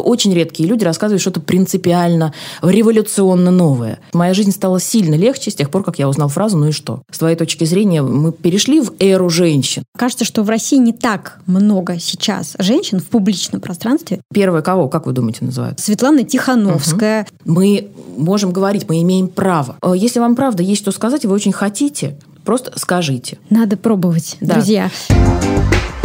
[0.00, 3.98] очень редкие люди рассказывают что-то принципиально, революционно новое.
[4.12, 7.02] Моя жизнь стала сильно легче с тех пор, как я узнал фразу «ну и что?».
[7.10, 9.84] С твоей точки зрения, мы перешли в эру женщин.
[9.96, 14.20] Кажется, что в России не так много сейчас женщин в публичном пространстве.
[14.32, 15.80] Первое кого, как вы думаете, называют?
[15.80, 17.26] Светлана Тихановская.
[17.44, 17.52] Угу.
[17.54, 19.76] Мы можем говорить, мы имеем право.
[19.82, 23.38] Э, если вам правда есть что сказать, и вы очень хотите, просто скажите.
[23.50, 24.54] Надо пробовать, да.
[24.54, 24.90] друзья.
[25.08, 25.97] Друзья,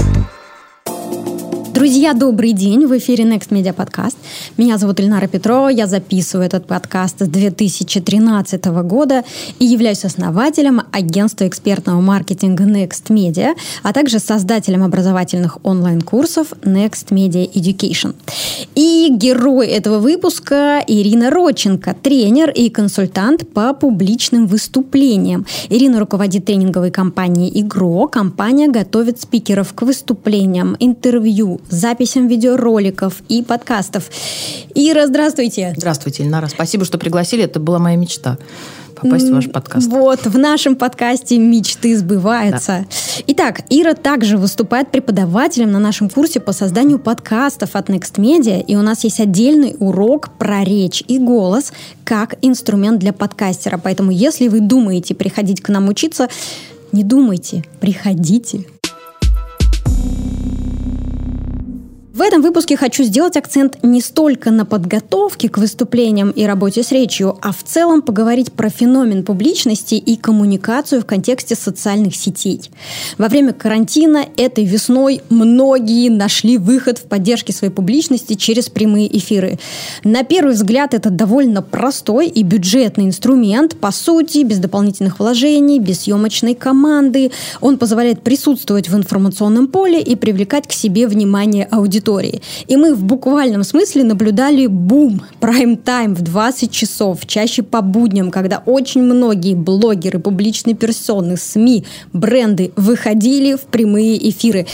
[2.13, 2.85] добрый день!
[2.85, 4.15] В эфире Next Media Podcast.
[4.57, 5.69] Меня зовут Ильнара Петрова.
[5.69, 9.23] Я записываю этот подкаст с 2013 года
[9.57, 17.51] и являюсь основателем агентства экспертного маркетинга Next Media, а также создателем образовательных онлайн-курсов Next Media
[17.51, 18.13] Education.
[18.75, 25.47] И герой этого выпуска Ирина Роченко, тренер и консультант по публичным выступлениям.
[25.69, 28.07] Ирина руководит тренинговой компанией «Игро».
[28.07, 34.09] Компания готовит спикеров к выступлениям, интервью, записям видеороликов и подкастов.
[34.75, 35.73] Ира, здравствуйте.
[35.77, 36.47] Здравствуйте, Ильнара.
[36.47, 37.43] Спасибо, что пригласили.
[37.43, 38.37] Это была моя мечта
[39.03, 39.87] попасть в ваш подкаст.
[39.87, 42.85] Вот, в нашем подкасте мечты сбываются.
[42.89, 43.23] Да.
[43.27, 48.75] Итак, Ира также выступает преподавателем на нашем курсе по созданию подкастов от Next Media, и
[48.75, 53.79] у нас есть отдельный урок про речь и голос как инструмент для подкастера.
[53.81, 56.29] Поэтому, если вы думаете приходить к нам учиться,
[56.91, 58.65] не думайте, приходите.
[62.13, 66.91] В этом выпуске хочу сделать акцент не столько на подготовке к выступлениям и работе с
[66.91, 72.69] речью, а в целом поговорить про феномен публичности и коммуникацию в контексте социальных сетей.
[73.17, 79.57] Во время карантина этой весной многие нашли выход в поддержке своей публичности через прямые эфиры.
[80.03, 86.01] На первый взгляд это довольно простой и бюджетный инструмент, по сути, без дополнительных вложений, без
[86.01, 87.31] съемочной команды.
[87.59, 92.41] Он позволяет присутствовать в информационном поле и привлекать к себе внимание аудитории аудитории.
[92.67, 98.61] И мы в буквальном смысле наблюдали бум, прайм-тайм в 20 часов, чаще по будням, когда
[98.65, 104.65] очень многие блогеры, публичные персоны, СМИ, бренды выходили в прямые эфиры.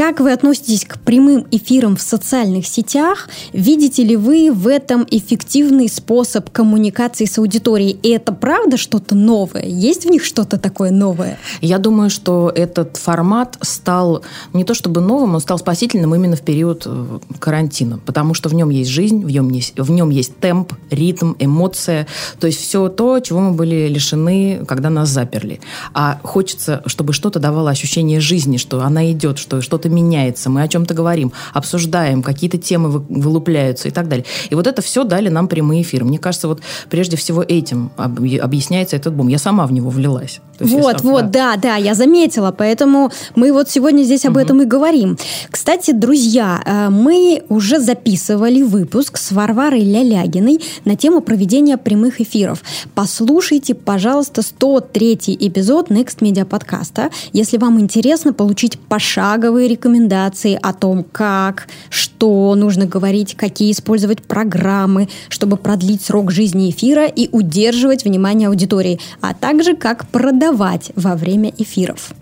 [0.00, 3.28] Как вы относитесь к прямым эфирам в социальных сетях?
[3.52, 7.98] Видите ли вы в этом эффективный способ коммуникации с аудиторией?
[8.02, 9.66] И это правда что-то новое?
[9.66, 11.38] Есть в них что-то такое новое?
[11.60, 14.22] Я думаю, что этот формат стал
[14.54, 18.54] не то чтобы новым, он стал спасительным именно в период э, карантина, потому что в
[18.54, 22.06] нем есть жизнь, в нем есть, в нем есть темп, ритм, эмоция,
[22.38, 25.60] то есть все то, чего мы были лишены, когда нас заперли.
[25.92, 30.68] А хочется, чтобы что-то давало ощущение жизни, что она идет, что что-то меняется, мы о
[30.68, 34.24] чем-то говорим, обсуждаем, какие-то темы вылупляются и так далее.
[34.50, 36.04] И вот это все дали нам прямые эфиры.
[36.04, 39.28] Мне кажется, вот прежде всего этим объясняется этот бум.
[39.28, 40.40] Я сама в него влилась.
[40.60, 41.56] Вот, сам, вот, да.
[41.56, 44.40] да, да, я заметила, поэтому мы вот сегодня здесь об угу.
[44.40, 45.16] этом и говорим.
[45.50, 52.62] Кстати, друзья, э, мы уже записывали выпуск с Варварой Лялягиной на тему проведения прямых эфиров.
[52.94, 61.04] Послушайте, пожалуйста, 103 эпизод Next Media подкаста, если вам интересно получить пошаговые рекомендации о том,
[61.04, 68.48] как, что нужно говорить, какие использовать программы, чтобы продлить срок жизни эфира и удерживать внимание
[68.48, 72.12] аудитории, а также как продавать во время эфиров.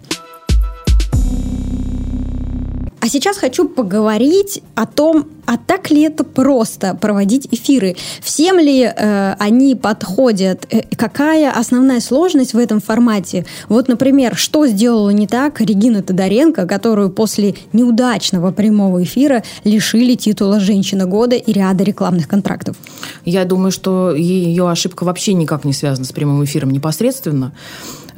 [3.01, 7.97] А сейчас хочу поговорить о том, а так ли это просто проводить эфиры?
[8.21, 10.67] Всем ли э, они подходят?
[10.71, 13.47] Э, какая основная сложность в этом формате?
[13.69, 20.59] Вот, например, что сделала не так Регина Тодоренко, которую после неудачного прямого эфира лишили титула
[20.59, 22.77] «Женщина года» и ряда рекламных контрактов?
[23.25, 27.53] Я думаю, что ее ошибка вообще никак не связана с прямым эфиром непосредственно.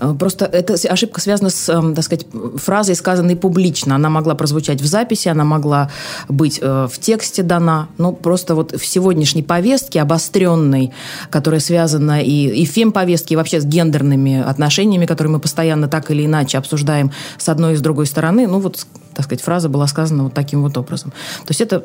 [0.00, 3.94] Э, просто эта ошибка связана с, эм, так сказать, фразой, сказанной публично.
[3.94, 5.91] Она могла прозвучать в записи, она могла
[6.28, 7.88] быть э, в тексте дана.
[7.99, 10.93] Но просто вот в сегодняшней повестке, обостренной,
[11.31, 16.27] которая связана и, и фем-повестке, и вообще с гендерными отношениями, которые мы постоянно так или
[16.27, 20.25] иначе обсуждаем с одной и с другой стороны, ну вот так сказать, фраза была сказана
[20.25, 21.10] вот таким вот образом.
[21.47, 21.82] То есть это,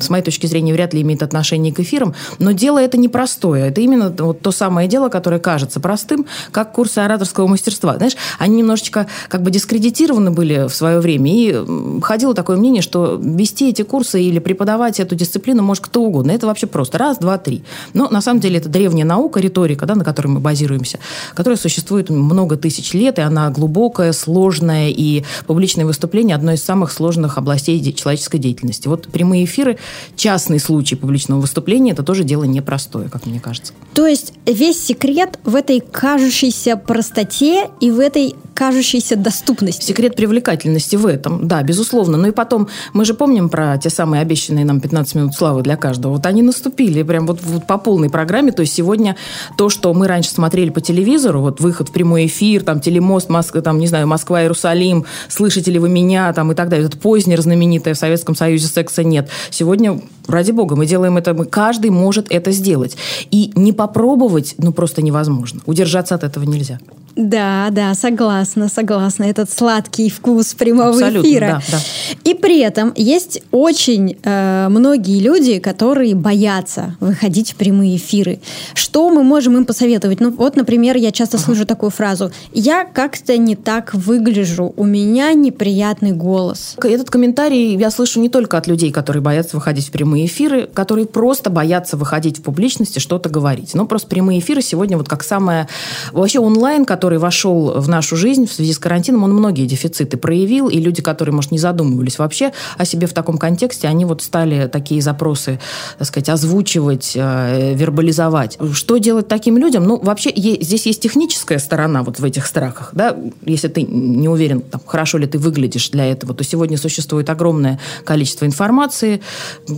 [0.00, 3.68] с моей точки зрения, вряд ли имеет отношение к эфирам, но дело это непростое.
[3.68, 7.96] Это именно вот то самое дело, которое кажется простым, как курсы ораторского мастерства.
[7.96, 13.20] Знаешь, они немножечко как бы дискредитированы были в свое время, и ходило такое мнение, что
[13.22, 16.32] вести эти курсы или преподавать эту дисциплину может кто угодно.
[16.32, 17.64] Это вообще просто раз, два, три.
[17.92, 20.98] Но на самом деле это древняя наука, риторика, да, на которой мы базируемся,
[21.34, 26.92] которая существует много тысяч лет, и она глубокая, сложная, и публичное выступление одно из самых
[26.92, 28.88] сложных областей человеческой деятельности.
[28.88, 29.78] Вот прямые эфиры,
[30.16, 33.72] частный случай публичного выступления, это тоже дело непростое, как мне кажется.
[33.94, 39.84] То есть весь секрет в этой кажущейся простоте и в этой кажущейся доступности.
[39.84, 42.16] Секрет привлекательности в этом, да, безусловно.
[42.16, 45.76] Ну и потом, мы же помним про те самые обещанные нам 15 минут славы для
[45.76, 46.12] каждого.
[46.12, 48.52] Вот они наступили прям вот, вот по полной программе.
[48.52, 49.16] То есть сегодня
[49.58, 53.60] то, что мы раньше смотрели по телевизору, вот выход в прямой эфир, там телемост, Москва,
[53.60, 56.86] там, не знаю, Москва, Иерусалим, слышите ли вы меня, там и так далее.
[56.86, 59.28] Это Познер знаменитая в Советском Союзе секса нет.
[59.50, 62.96] Сегодня, ради бога, мы делаем это, мы, каждый может это сделать.
[63.30, 65.60] И не попробовать, ну, просто невозможно.
[65.66, 66.78] Удержаться от этого нельзя.
[67.16, 69.24] Да, да, согласна, согласна.
[69.24, 71.46] Этот сладкий вкус прямого Абсолютно, эфира.
[71.46, 71.78] Да, да.
[72.24, 78.40] И при этом есть очень э, многие люди, которые боятся выходить в прямые эфиры.
[78.74, 80.20] Что мы можем им посоветовать?
[80.20, 81.46] Ну, вот, например, я часто ага.
[81.46, 86.76] слышу такую фразу: "Я как-то не так выгляжу, у меня неприятный голос".
[86.82, 91.06] Этот комментарий я слышу не только от людей, которые боятся выходить в прямые эфиры, которые
[91.06, 93.74] просто боятся выходить в публичности, что-то говорить.
[93.74, 95.68] Ну, просто прямые эфиры сегодня вот как самое
[96.12, 100.16] вообще онлайн, который который вошел в нашу жизнь в связи с карантином, он многие дефициты
[100.16, 104.22] проявил, и люди, которые, может, не задумывались вообще о себе в таком контексте, они вот
[104.22, 105.60] стали такие запросы,
[105.98, 108.56] так сказать, озвучивать, э, вербализовать.
[108.72, 109.84] Что делать таким людям?
[109.84, 113.14] Ну, вообще, здесь есть техническая сторона вот в этих страхах, да,
[113.44, 117.78] если ты не уверен, там, хорошо ли ты выглядишь для этого, то сегодня существует огромное
[118.06, 119.20] количество информации,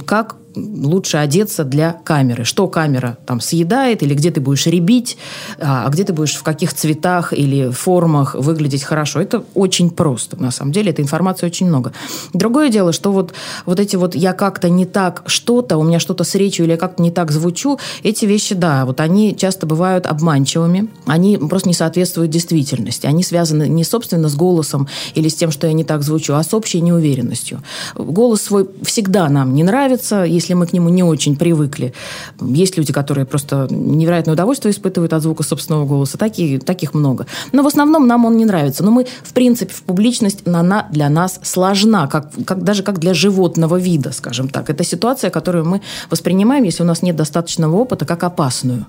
[0.04, 2.44] как лучше одеться для камеры.
[2.44, 5.16] Что камера там съедает, или где ты будешь ребить,
[5.60, 9.20] а, а где ты будешь в каких цветах или формах выглядеть хорошо.
[9.20, 10.90] Это очень просто, на самом деле.
[10.90, 11.92] Этой информации очень много.
[12.32, 13.34] Другое дело, что вот,
[13.66, 16.78] вот эти вот я как-то не так что-то, у меня что-то с речью или я
[16.78, 21.74] как-то не так звучу, эти вещи, да, вот они часто бывают обманчивыми, они просто не
[21.74, 23.06] соответствуют действительности.
[23.06, 26.42] Они связаны не, собственно, с голосом или с тем, что я не так звучу, а
[26.42, 27.62] с общей неуверенностью.
[27.94, 31.92] Голос свой всегда нам не нравится, если если мы к нему не очень привыкли.
[32.40, 36.18] Есть люди, которые просто невероятное удовольствие испытывают от звука собственного голоса.
[36.18, 37.26] Такие, таких много.
[37.52, 38.84] Но в основном нам он не нравится.
[38.84, 43.12] Но мы, в принципе, в публичность, она для нас сложна, как, как, даже как для
[43.14, 44.70] животного вида, скажем так.
[44.70, 48.86] Это ситуация, которую мы воспринимаем, если у нас нет достаточного опыта, как опасную.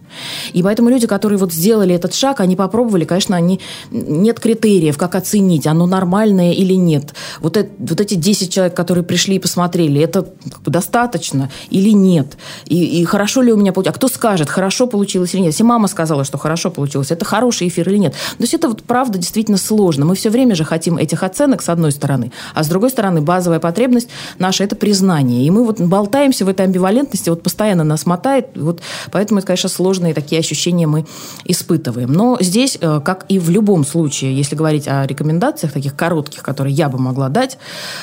[0.53, 3.59] И поэтому люди, которые вот сделали этот шаг, они попробовали, конечно, они,
[3.91, 7.13] нет критериев, как оценить, оно нормальное или нет.
[7.39, 11.36] Вот, это, вот эти 10 человек, которые пришли и посмотрели, это как бы достаточно
[11.69, 12.37] или нет.
[12.65, 13.95] И, и хорошо ли у меня получилось.
[13.95, 15.53] А кто скажет, хорошо получилось или нет.
[15.53, 18.13] Если мама сказала, что хорошо получилось, это хороший эфир или нет.
[18.13, 20.05] То есть это вот правда действительно сложно.
[20.05, 23.59] Мы все время же хотим этих оценок с одной стороны, а с другой стороны базовая
[23.59, 25.45] потребность наша– это признание.
[25.45, 28.47] И мы вот болтаемся в этой амбивалентности, вот постоянно нас мотает.
[28.55, 28.81] Вот
[29.11, 31.05] поэтому это, конечно, сложные такие ощущения мы
[31.45, 32.11] испытываем.
[32.11, 36.73] Но здесь, э, как и в любом случае, если говорить о рекомендациях таких коротких, которые
[36.73, 37.57] я бы могла дать,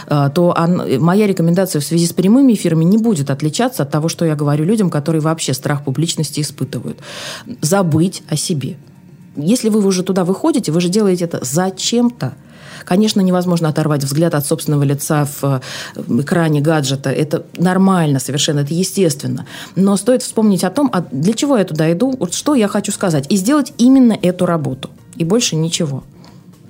[0.06, 0.54] э, то
[0.98, 4.64] моя рекомендация в связи с прямыми эфирами не будет отличаться от того, что я говорю
[4.64, 6.98] людям, которые вообще страх публичности испытывают.
[7.60, 8.76] Забыть о себе.
[9.36, 12.34] Если вы уже туда выходите, вы же делаете это зачем-то.
[12.84, 15.60] Конечно, невозможно оторвать взгляд от собственного лица в
[15.94, 17.10] экране гаджета.
[17.10, 19.46] Это нормально совершенно, это естественно.
[19.74, 23.26] Но стоит вспомнить о том, а для чего я туда иду, что я хочу сказать.
[23.30, 24.90] И сделать именно эту работу.
[25.16, 26.04] И больше ничего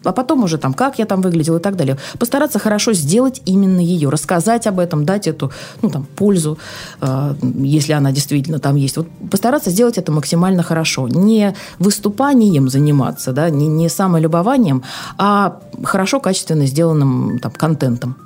[0.05, 1.97] а потом уже там, как я там выглядел и так далее.
[2.19, 5.51] Постараться хорошо сделать именно ее, рассказать об этом, дать эту,
[5.83, 6.59] ну, там, пользу,
[7.01, 8.97] э, если она действительно там есть.
[8.97, 11.09] Вот постараться сделать это максимально хорошо.
[11.09, 14.83] Не выступанием заниматься, да, не, не самолюбованием,
[15.19, 18.17] а хорошо, качественно сделанным там, контентом.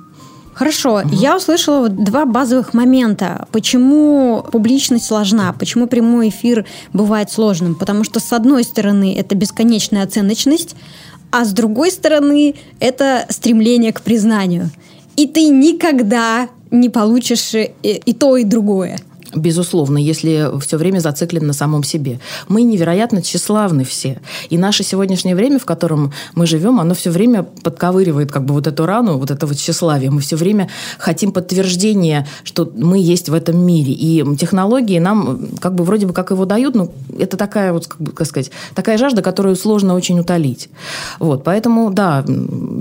[0.59, 1.09] Хорошо, угу.
[1.13, 3.47] я услышала вот два базовых момента.
[3.53, 7.75] Почему публичность сложна, почему прямой эфир бывает сложным?
[7.75, 10.75] Потому что, с одной стороны, это бесконечная оценочность,
[11.31, 14.69] а с другой стороны это стремление к признанию.
[15.15, 18.99] И ты никогда не получишь и, и то, и другое.
[19.35, 22.19] Безусловно, если все время зациклен на самом себе.
[22.47, 24.19] Мы невероятно тщеславны все.
[24.49, 28.65] И наше сегодняшнее время, в котором мы живем, оно все время подковыривает как бы вот
[28.65, 30.09] эту рану, вот это вот тщеславие.
[30.09, 33.93] Мы все время хотим подтверждения, что мы есть в этом мире.
[33.93, 38.01] И технологии нам как бы вроде бы как его дают, но это такая вот, как,
[38.01, 40.69] бы, как сказать, такая жажда, которую сложно очень утолить.
[41.19, 42.25] Вот, поэтому, да,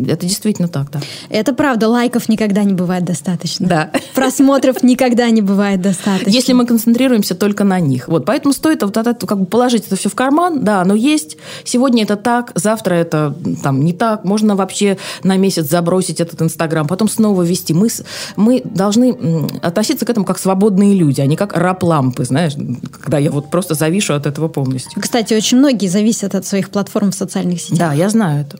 [0.08, 1.00] это действительно так, да.
[1.28, 3.68] Это правда, лайков никогда не бывает достаточно.
[3.68, 3.90] Да.
[4.14, 8.09] Просмотров никогда не бывает достаточно если мы концентрируемся только на них.
[8.09, 11.37] Вот, поэтому стоит вот это, как бы положить это все в карман, да, оно есть,
[11.64, 16.87] сегодня это так, завтра это там не так, можно вообще на месяц забросить этот Инстаграм,
[16.87, 17.75] потом снова вести.
[17.75, 17.88] Мы,
[18.37, 22.54] мы должны относиться к этому как свободные люди, а не как раб лампы, знаешь,
[22.92, 25.02] когда я вот просто завишу от этого полностью.
[25.02, 27.78] Кстати, очень многие зависят от своих платформ в социальных сетях.
[27.78, 28.59] Да, я знаю это.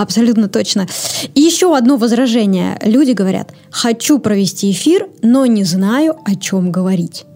[0.00, 0.86] Абсолютно точно.
[1.34, 2.78] И еще одно возражение.
[2.82, 7.26] Люди говорят, хочу провести эфир, но не знаю, о чем говорить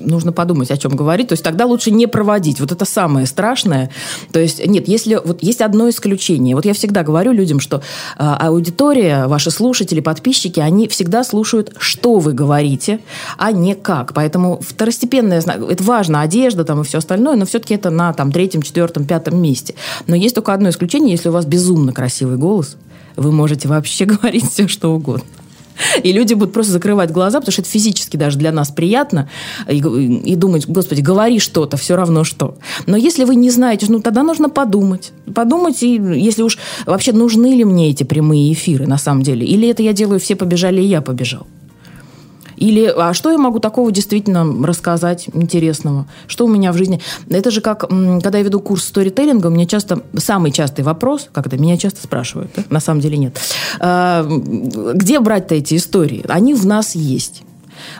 [0.00, 1.28] нужно подумать, о чем говорить.
[1.28, 2.60] То есть тогда лучше не проводить.
[2.60, 3.90] Вот это самое страшное.
[4.32, 6.54] То есть нет, если вот есть одно исключение.
[6.54, 7.80] Вот я всегда говорю людям, что э,
[8.18, 13.00] аудитория, ваши слушатели, подписчики, они всегда слушают, что вы говорите,
[13.38, 14.14] а не как.
[14.14, 18.62] Поэтому второстепенное, это важно, одежда там и все остальное, но все-таки это на там третьем,
[18.62, 19.74] четвертом, пятом месте.
[20.06, 22.76] Но есть только одно исключение, если у вас безумно красивый голос,
[23.16, 25.24] вы можете вообще говорить все, что угодно.
[26.02, 29.28] И люди будут просто закрывать глаза, потому что это физически даже для нас приятно.
[29.68, 32.56] И, и думать, господи, говори что-то, все равно что.
[32.86, 35.12] Но если вы не знаете, ну тогда нужно подумать.
[35.34, 39.46] Подумать, и если уж вообще нужны ли мне эти прямые эфиры на самом деле.
[39.46, 41.46] Или это я делаю, все побежали, и я побежал.
[42.60, 46.06] Или, а что я могу такого действительно рассказать интересного?
[46.26, 47.00] Что у меня в жизни?
[47.28, 51.56] Это же как, когда я веду курс сторителлинга, у меня часто, самый частый вопрос, это,
[51.56, 52.62] меня часто спрашивают, да?
[52.68, 53.40] на самом деле нет.
[53.80, 56.24] А, где брать-то эти истории?
[56.28, 57.42] Они в нас есть.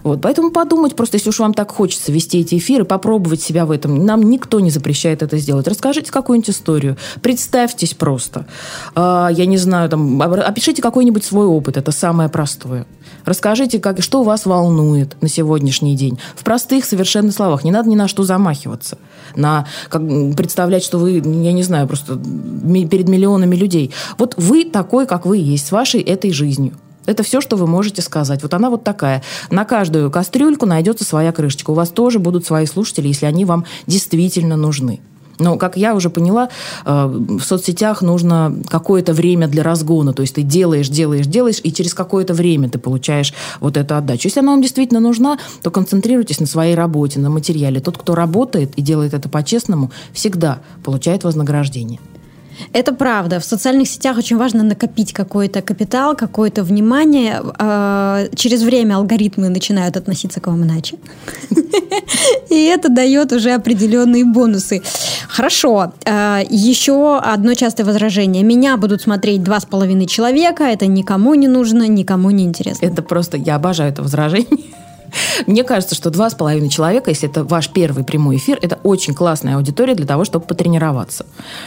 [0.03, 3.71] Вот, поэтому подумать, просто если уж вам так хочется вести эти эфиры, попробовать себя в
[3.71, 4.05] этом.
[4.05, 5.67] Нам никто не запрещает это сделать.
[5.67, 8.47] Расскажите какую-нибудь историю, представьтесь просто.
[8.95, 12.87] Э, я не знаю, там, опишите какой-нибудь свой опыт, это самое простое.
[13.25, 16.19] Расскажите, как, что вас волнует на сегодняшний день.
[16.35, 17.65] В простых совершенно словах.
[17.65, 18.99] Не надо ни на что замахиваться.
[19.37, 20.03] На, как,
[20.37, 23.93] представлять, что вы, я не знаю, просто перед миллионами людей.
[24.19, 26.75] Вот вы такой, как вы есть, с вашей этой жизнью.
[27.07, 28.43] Это все, что вы можете сказать.
[28.43, 29.23] Вот она вот такая.
[29.51, 31.71] На каждую кастрюльку найдется своя крышечка.
[31.71, 35.01] У вас тоже будут свои слушатели, если они вам действительно нужны.
[35.41, 36.49] Но, как я уже поняла,
[36.85, 40.13] э, в соцсетях нужно какое-то время для разгона.
[40.13, 44.29] То есть ты делаешь, делаешь, делаешь, и через какое-то время ты получаешь вот эту отдачу.
[44.29, 47.81] Если она вам действительно нужна, то концентрируйтесь на своей работе, на материале.
[47.81, 51.99] Тот, кто работает и делает это по-честному, всегда получает вознаграждение.
[52.73, 53.41] Это правда.
[53.41, 57.41] В социальных сетях очень важно накопить какой-то капитал, какое-то внимание.
[57.59, 60.97] А, через время алгоритмы начинают относиться к вам иначе.
[62.51, 64.83] И это дает уже определенные бонусы.
[65.29, 65.93] Хорошо.
[66.05, 68.43] А, еще одно частое возражение.
[68.43, 70.65] Меня будут смотреть два с половиной человека.
[70.65, 72.87] Это никому не нужно, никому не интересно.
[72.87, 73.37] Это просто...
[73.37, 74.71] Я обожаю это возражение.
[75.47, 79.15] Мне кажется, что два с половиной человека, если это ваш первый прямой эфир, это очень
[79.15, 81.27] классная аудитория для того, чтобы потренироваться.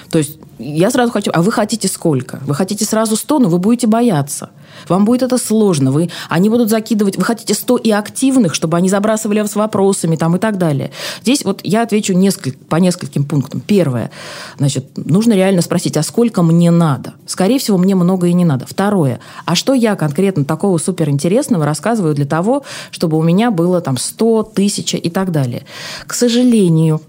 [0.09, 1.31] То есть я сразу хочу...
[1.33, 2.39] А вы хотите сколько?
[2.45, 4.49] Вы хотите сразу 100, но вы будете бояться.
[4.87, 5.91] Вам будет это сложно.
[5.91, 7.17] Вы, они будут закидывать...
[7.17, 10.91] Вы хотите 100 и активных, чтобы они забрасывали вас вопросами там, и так далее.
[11.21, 13.61] Здесь вот я отвечу несколько, по нескольким пунктам.
[13.61, 14.11] Первое.
[14.57, 17.13] Значит, нужно реально спросить, а сколько мне надо?
[17.25, 18.65] Скорее всего, мне много и не надо.
[18.67, 19.19] Второе.
[19.45, 24.43] А что я конкретно такого суперинтересного рассказываю для того, чтобы у меня было там 100,
[24.55, 25.65] тысяча и так далее?
[26.07, 27.01] К сожалению,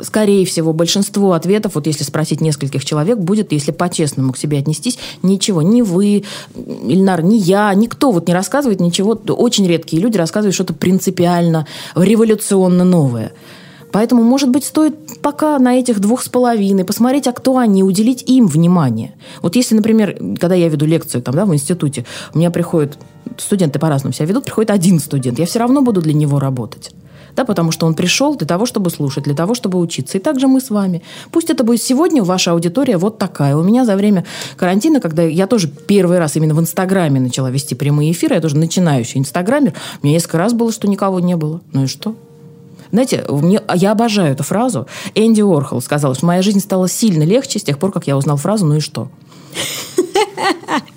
[0.00, 4.98] скорее всего, большинство ответов, вот если спросить нескольких человек, будет, если по-честному к себе отнестись,
[5.22, 5.62] ничего.
[5.62, 6.24] Ни вы,
[6.54, 9.12] Ильнар, ни я, никто вот не рассказывает ничего.
[9.12, 13.32] Очень редкие люди рассказывают что-то принципиально, революционно новое.
[13.92, 18.24] Поэтому, может быть, стоит пока на этих двух с половиной посмотреть, а кто они, уделить
[18.28, 19.14] им внимание.
[19.40, 22.98] Вот если, например, когда я веду лекцию там, да, в институте, у меня приходят
[23.38, 26.90] студенты по-разному себя ведут, приходит один студент, я все равно буду для него работать
[27.36, 30.18] да, потому что он пришел для того, чтобы слушать, для того, чтобы учиться.
[30.18, 31.02] И также мы с вами.
[31.30, 33.56] Пусть это будет сегодня ваша аудитория вот такая.
[33.56, 34.24] У меня за время
[34.56, 38.56] карантина, когда я тоже первый раз именно в Инстаграме начала вести прямые эфиры, я тоже
[38.56, 41.60] начинающий инстаграмер, у меня несколько раз было, что никого не было.
[41.72, 42.14] Ну и что?
[42.90, 44.86] Знаете, мне, я обожаю эту фразу.
[45.16, 48.36] Энди Уорхол сказал, что моя жизнь стала сильно легче с тех пор, как я узнал
[48.36, 49.08] фразу «ну и что?».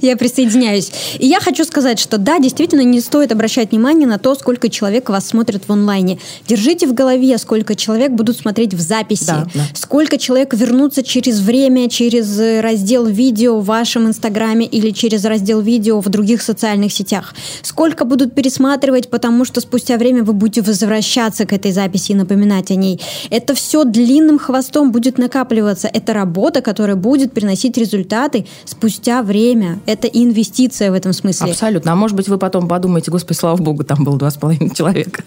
[0.00, 0.90] Я присоединяюсь.
[1.18, 5.08] И я хочу сказать, что да, действительно не стоит обращать внимание на то, сколько человек
[5.08, 6.18] вас смотрит в онлайне.
[6.46, 9.60] Держите в голове, сколько человек будут смотреть в записи, да, да.
[9.74, 16.00] сколько человек вернутся через время, через раздел видео в вашем инстаграме или через раздел видео
[16.00, 17.34] в других социальных сетях.
[17.62, 22.70] Сколько будут пересматривать, потому что спустя время вы будете возвращаться к этой записи и напоминать
[22.70, 23.00] о ней.
[23.30, 25.88] Это все длинным хвостом будет накапливаться.
[25.92, 31.50] Это работа, которая будет приносить результаты спустя время время, это инвестиция в этом смысле.
[31.50, 31.92] Абсолютно.
[31.92, 35.22] А может быть, вы потом подумаете, господи, слава богу, там было два с половиной человека.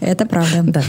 [0.00, 0.62] Это правда.
[0.72, 0.82] Да.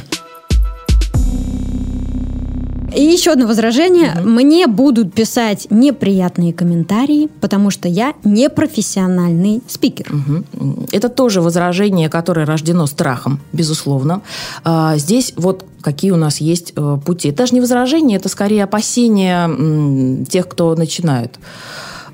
[2.95, 4.13] И еще одно возражение.
[4.19, 4.29] Угу.
[4.29, 10.13] Мне будут писать неприятные комментарии, потому что я не профессиональный спикер.
[10.13, 10.87] Угу.
[10.91, 14.21] Это тоже возражение, которое рождено страхом, безусловно.
[14.63, 17.29] А, здесь вот какие у нас есть э, пути.
[17.29, 21.39] Это даже не возражение, это скорее опасения тех, кто начинает.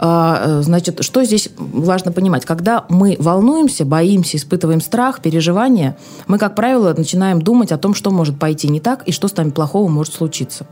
[0.01, 2.45] А, э, значит, что здесь важно понимать?
[2.45, 8.09] Когда мы волнуемся, боимся, испытываем страх, переживания, мы, как правило, начинаем думать о том, что
[8.09, 10.65] может пойти не так и что с нами плохого может случиться.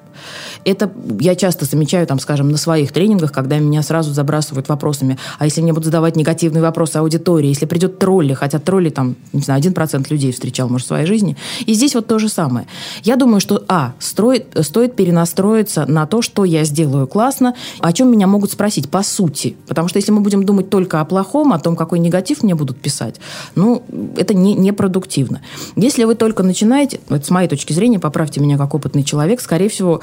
[0.65, 5.45] Это я часто замечаю, там, скажем, на своих тренингах, когда меня сразу забрасывают вопросами, а
[5.45, 9.59] если мне будут задавать негативные вопросы аудитории, если придет тролли, хотя тролли там, не знаю,
[9.59, 11.37] один процент людей встречал, может, в своей жизни.
[11.65, 12.67] И здесь вот то же самое.
[13.03, 18.11] Я думаю, что, а, строит, стоит перенастроиться на то, что я сделаю классно, о чем
[18.11, 19.55] меня могут спросить, по сути.
[19.67, 22.79] Потому что если мы будем думать только о плохом, о том, какой негатив мне будут
[22.79, 23.15] писать,
[23.55, 23.83] ну,
[24.17, 25.41] это не, непродуктивно.
[25.75, 29.69] Если вы только начинаете, это с моей точки зрения, поправьте меня как опытный человек, скорее
[29.69, 30.01] всего,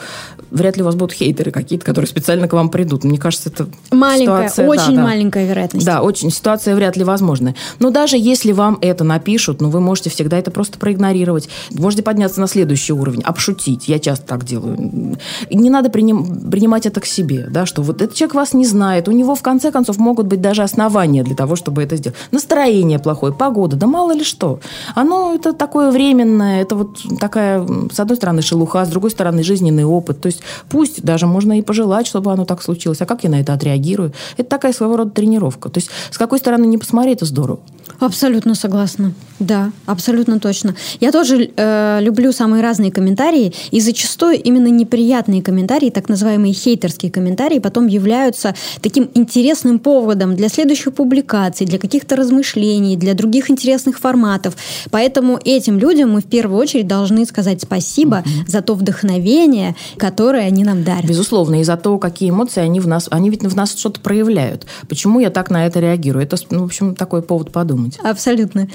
[0.50, 3.04] вряд ли у вас будут хейтеры какие-то, которые специально к вам придут.
[3.04, 5.86] Мне кажется, это маленькая, ситуация, очень да, маленькая вероятность.
[5.86, 7.54] Да, очень ситуация вряд ли возможна.
[7.78, 11.48] Но даже если вам это напишут, ну, вы можете всегда это просто проигнорировать.
[11.70, 13.88] Можете подняться на следующий уровень, обшутить.
[13.88, 15.16] Я часто так делаю.
[15.50, 19.08] Не надо приним, принимать это к себе, да, что вот этот человек вас не знает,
[19.08, 22.16] у него в конце концов могут быть даже основания для того, чтобы это сделать.
[22.30, 24.60] Настроение плохое, погода, да мало ли что.
[24.94, 29.84] Оно это такое временное, это вот такая, с одной стороны, шелуха, с другой стороны, жизненный
[29.96, 30.20] опыт.
[30.20, 33.00] То есть пусть даже можно и пожелать, чтобы оно так случилось.
[33.00, 34.12] А как я на это отреагирую?
[34.36, 35.68] Это такая своего рода тренировка.
[35.68, 37.60] То есть с какой стороны не посмотреть, это здорово.
[38.00, 39.12] Абсолютно согласна.
[39.40, 40.76] Да, абсолютно точно.
[41.00, 47.10] Я тоже э, люблю самые разные комментарии, и зачастую именно неприятные комментарии, так называемые хейтерские
[47.10, 53.98] комментарии, потом являются таким интересным поводом для следующих публикаций, для каких-то размышлений, для других интересных
[53.98, 54.56] форматов.
[54.90, 58.46] Поэтому этим людям мы в первую очередь должны сказать спасибо угу.
[58.46, 61.06] за то вдохновение, которое они нам дарят.
[61.06, 64.66] Безусловно, и за то, какие эмоции они в нас, они ведь в нас что-то проявляют.
[64.88, 66.24] Почему я так на это реагирую?
[66.24, 67.83] Это, ну, в общем, такой повод подумать.
[68.02, 68.68] Абсолютно.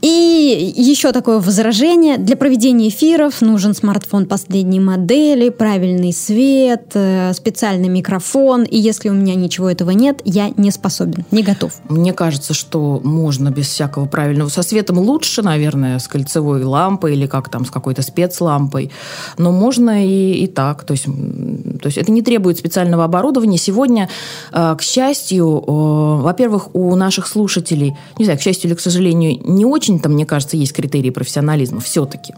[0.00, 2.18] И еще такое возражение.
[2.18, 8.64] Для проведения эфиров нужен смартфон последней модели, правильный свет, э, специальный микрофон.
[8.64, 11.72] И если у меня ничего этого нет, я не способен, не готов.
[11.88, 14.48] Мне кажется, что можно без всякого правильного.
[14.48, 18.90] Со светом лучше, наверное, с кольцевой лампой или как там, с какой-то спецлампой.
[19.38, 20.84] Но можно и, и так.
[20.84, 23.58] То есть, то есть это не требует специального оборудования.
[23.58, 24.08] Сегодня,
[24.52, 29.64] э, к счастью, во-первых, у наших слушателей, не знаю, к счастью или, к сожалению, не
[29.64, 32.34] очень-то, мне кажется, есть критерии профессионализма все-таки.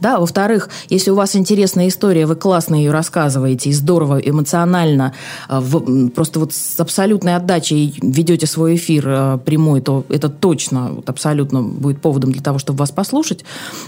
[0.00, 5.14] Да, во-вторых, если у вас интересная история, вы классно ее рассказываете и здорово, эмоционально,
[5.48, 11.08] в, просто вот с абсолютной отдачей ведете свой эфир э, прямой, то это точно вот
[11.08, 13.44] абсолютно будет поводом для того, чтобы вас послушать.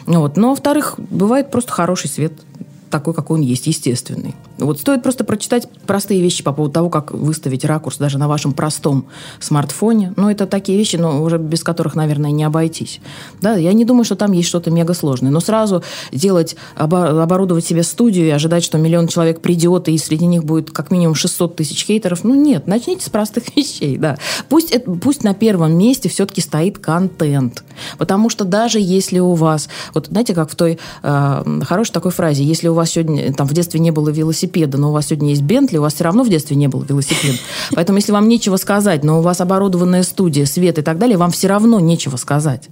[0.07, 0.37] Вот.
[0.37, 2.33] Но, во-вторых, бывает просто хороший свет
[2.95, 4.37] такой, какой он есть, естественный.
[4.59, 8.53] Вот стоит просто прочитать простые вещи по поводу того, как выставить ракурс даже на вашем
[8.53, 9.07] простом
[9.41, 10.15] смартфоне.
[10.17, 13.01] Ну, это такие вещи, но уже без которых, наверное, не обойтись.
[13.41, 15.33] Да, я не думаю, что там есть что-то мега сложное.
[15.33, 20.45] Но сразу делать, оборудовать себе студию и ожидать, что миллион человек придет, и среди них
[20.45, 22.69] будет как минимум 600 тысяч хейтеров, ну, нет.
[22.69, 24.19] Начните с простых вещей, да.
[24.49, 27.65] Пусть, это, пусть на первом месте все-таки стоит контент.
[27.99, 29.69] Потому что даже если у вас...
[29.95, 33.47] Вот знаете, как в той э, хорошей такой фразе, если у вас вас сегодня, там,
[33.49, 36.23] в детстве не было велосипеда, но у вас сегодня есть Бентли, у вас все равно
[36.23, 37.39] в детстве не было велосипеда.
[37.75, 41.31] Поэтому, если вам нечего сказать, но у вас оборудованная студия, свет и так далее, вам
[41.31, 42.69] все равно нечего сказать.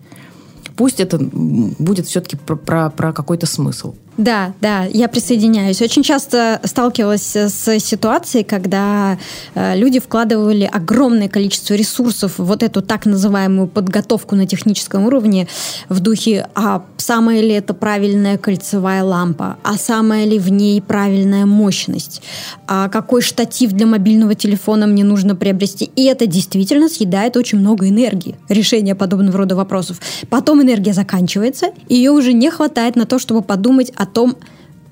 [0.77, 3.95] Пусть это будет все-таки про, про, про какой-то смысл.
[4.19, 5.81] Да, да, я присоединяюсь.
[5.81, 9.19] Очень часто сталкивалась с ситуацией, когда
[9.55, 15.49] э, люди вкладывали огромное количество ресурсов в вот эту так называемую подготовку на техническом уровне
[15.89, 21.47] в духе, а самая ли это правильная кольцевая лампа, а самая ли в ней правильная
[21.47, 22.23] мощность,
[22.67, 25.91] а какой штатив для мобильного телефона мне нужно приобрести.
[25.97, 30.01] И это действительно съедает очень много энергии, решение подобного рода вопросов.
[30.29, 34.37] Потом энергия заканчивается, и ее уже не хватает на то, чтобы подумать о том,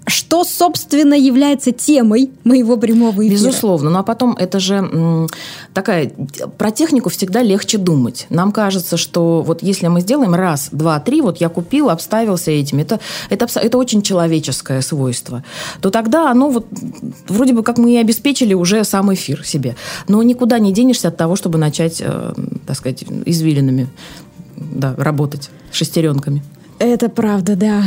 [0.06, 3.32] что, собственно, является темой моего прямого эфира.
[3.32, 3.90] Безусловно.
[3.90, 5.28] Ну, а потом это же м,
[5.74, 6.10] такая...
[6.58, 8.26] Про технику всегда легче думать.
[8.30, 12.78] Нам кажется, что вот если мы сделаем раз, два, три, вот я купил, обставился этим,
[12.78, 15.44] это, это, это очень человеческое свойство,
[15.80, 16.66] то тогда оно вот
[17.28, 19.76] вроде бы как мы и обеспечили уже сам эфир себе.
[20.08, 22.32] Но никуда не денешься от того, чтобы начать, э,
[22.66, 23.88] так сказать, извилинами
[24.56, 26.42] да, работать, шестеренками.
[26.78, 27.84] Это правда, да.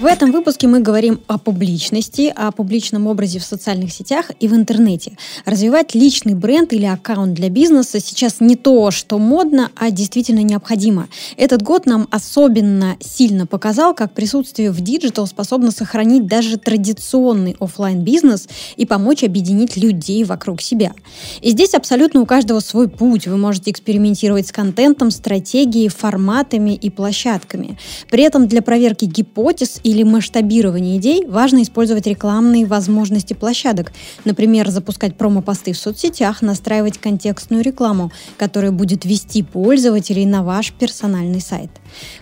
[0.00, 4.54] В этом выпуске мы говорим о публичности, о публичном образе в социальных сетях и в
[4.54, 5.18] интернете.
[5.44, 11.08] Развивать личный бренд или аккаунт для бизнеса сейчас не то, что модно, а действительно необходимо.
[11.36, 18.02] Этот год нам особенно сильно показал, как присутствие в digital способно сохранить даже традиционный офлайн
[18.02, 20.92] бизнес и помочь объединить людей вокруг себя.
[21.40, 23.26] И здесь абсолютно у каждого свой путь.
[23.26, 27.76] Вы можете экспериментировать с контентом, стратегией, форматами и площадками.
[28.08, 33.92] При этом для проверки гипотез или масштабирования идей важно использовать рекламные возможности площадок.
[34.24, 41.40] Например, запускать промо-посты в соцсетях, настраивать контекстную рекламу, которая будет вести пользователей на ваш персональный
[41.40, 41.70] сайт.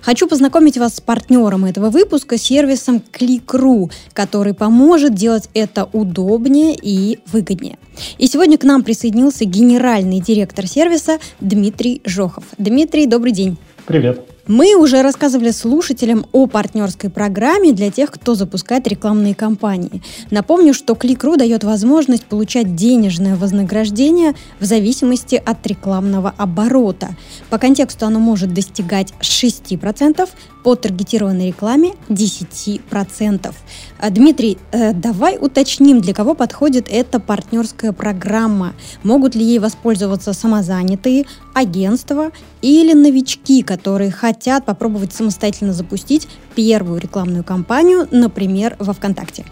[0.01, 7.19] Хочу познакомить вас с партнером этого выпуска, сервисом Click.ru, который поможет делать это удобнее и
[7.27, 7.79] выгоднее.
[8.19, 12.45] И сегодня к нам присоединился генеральный директор сервиса Дмитрий Жохов.
[12.59, 13.57] Дмитрий, добрый день.
[13.87, 14.36] Привет.
[14.47, 20.03] Мы уже рассказывали слушателям о партнерской программе для тех, кто запускает рекламные кампании.
[20.31, 27.17] Напомню, что Click.ru дает возможность получать денежное вознаграждение в зависимости от рекламного оборота.
[27.51, 30.29] По контексту оно может достигать 6%,
[30.67, 33.55] по таргетированной рекламе 10%.
[34.01, 38.73] А, Дмитрий, э, давай уточним, для кого подходит эта партнерская программа.
[39.05, 46.27] Могут ли ей воспользоваться самозанятые, агентства или новички, которые хотят попробовать самостоятельно запустить
[46.57, 49.45] первую рекламную кампанию, например, во ВКонтакте?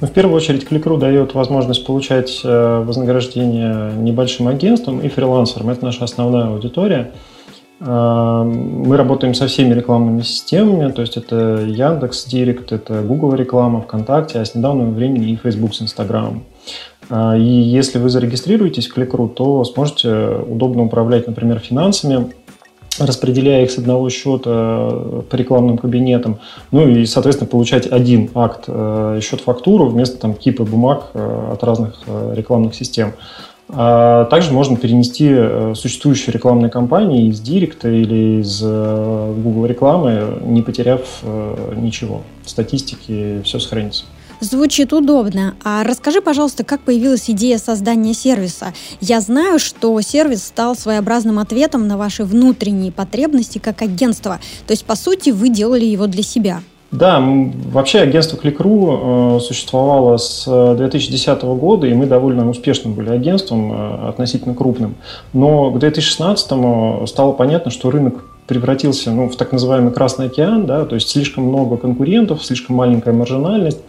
[0.00, 5.68] Ну, в первую очередь, Кликру дает возможность получать э, вознаграждение небольшим агентствам и фрилансерам.
[5.68, 7.12] Это наша основная аудитория.
[7.84, 13.80] Э, мы работаем со всеми рекламными системами, то есть это Яндекс Директ, это Google реклама,
[13.82, 16.42] ВКонтакте, а с недавнего времени и Facebook с Instagram.
[17.36, 22.32] И если вы зарегистрируетесь в Кликру, то сможете удобно управлять, например, финансами,
[22.98, 26.38] распределяя их с одного счета э, по рекламным кабинетам,
[26.70, 32.00] ну и, соответственно, получать один акт э, счет-фактуру вместо там кипа бумаг э, от разных
[32.34, 33.14] рекламных систем.
[33.74, 35.34] А также можно перенести
[35.74, 41.00] существующие рекламные кампании из Директа или из Google рекламы, не потеряв
[41.74, 42.22] ничего.
[42.44, 44.04] Статистики, все сохранится.
[44.40, 45.54] Звучит удобно.
[45.62, 48.74] А расскажи, пожалуйста, как появилась идея создания сервиса?
[49.00, 54.40] Я знаю, что сервис стал своеобразным ответом на ваши внутренние потребности как агентство.
[54.66, 56.60] То есть, по сути, вы делали его для себя.
[56.92, 60.44] Да, вообще агентство Click.ru э, существовало с
[60.76, 64.96] 2010 э, года, и мы довольно успешным были агентством, э, относительно крупным.
[65.32, 70.84] Но к 2016 стало понятно, что рынок превратился ну, в так называемый Красный океан, да,
[70.84, 73.80] то есть слишком много конкурентов, слишком маленькая маржинальность.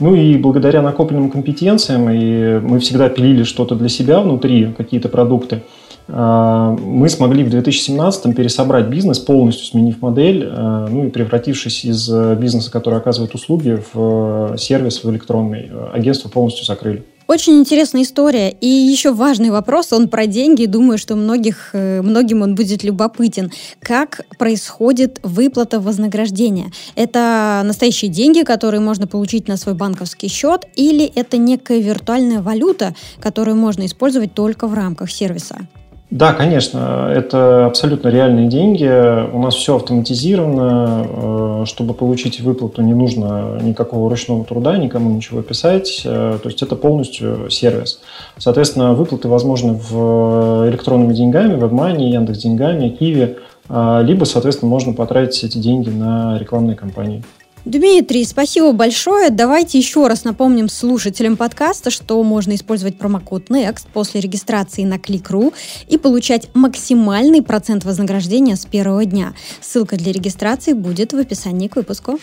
[0.00, 5.62] Ну и благодаря накопленным компетенциям, и мы всегда пилили что-то для себя внутри, какие-то продукты,
[6.08, 12.70] мы смогли в 2017 пересобрать бизнес, полностью сменив модель, а, ну и превратившись из бизнеса,
[12.70, 15.70] который оказывает услуги, в сервис, в электронный.
[15.92, 17.04] Агентство полностью закрыли.
[17.28, 18.48] Очень интересная история.
[18.48, 20.64] И еще важный вопрос, он про деньги.
[20.64, 23.52] Думаю, что многих, э, многим он будет любопытен.
[23.80, 26.72] Как происходит выплата вознаграждения?
[26.96, 32.94] Это настоящие деньги, которые можно получить на свой банковский счет, или это некая виртуальная валюта,
[33.20, 35.68] которую можно использовать только в рамках сервиса?
[36.10, 38.86] Да, конечно, это абсолютно реальные деньги.
[39.30, 41.06] У нас все автоматизировано.
[41.06, 46.02] Э, чтобы получить выплату, не нужно никакого ручного труда, никому ничего писать.
[46.04, 48.00] Э, то есть это полностью сервис.
[48.38, 53.36] Соответственно, выплаты возможны в электронными деньгами, в WebMoney, Яндекс деньгами, Киви.
[53.68, 57.22] Э, либо, соответственно, можно потратить эти деньги на рекламные кампании.
[57.68, 59.28] Дмитрий, спасибо большое.
[59.28, 65.52] Давайте еще раз напомним слушателям подкаста, что можно использовать промокод NEXT после регистрации на Click.ru
[65.86, 69.34] и получать максимальный процент вознаграждения с первого дня.
[69.60, 72.18] Ссылка для регистрации будет в описании к выпуску.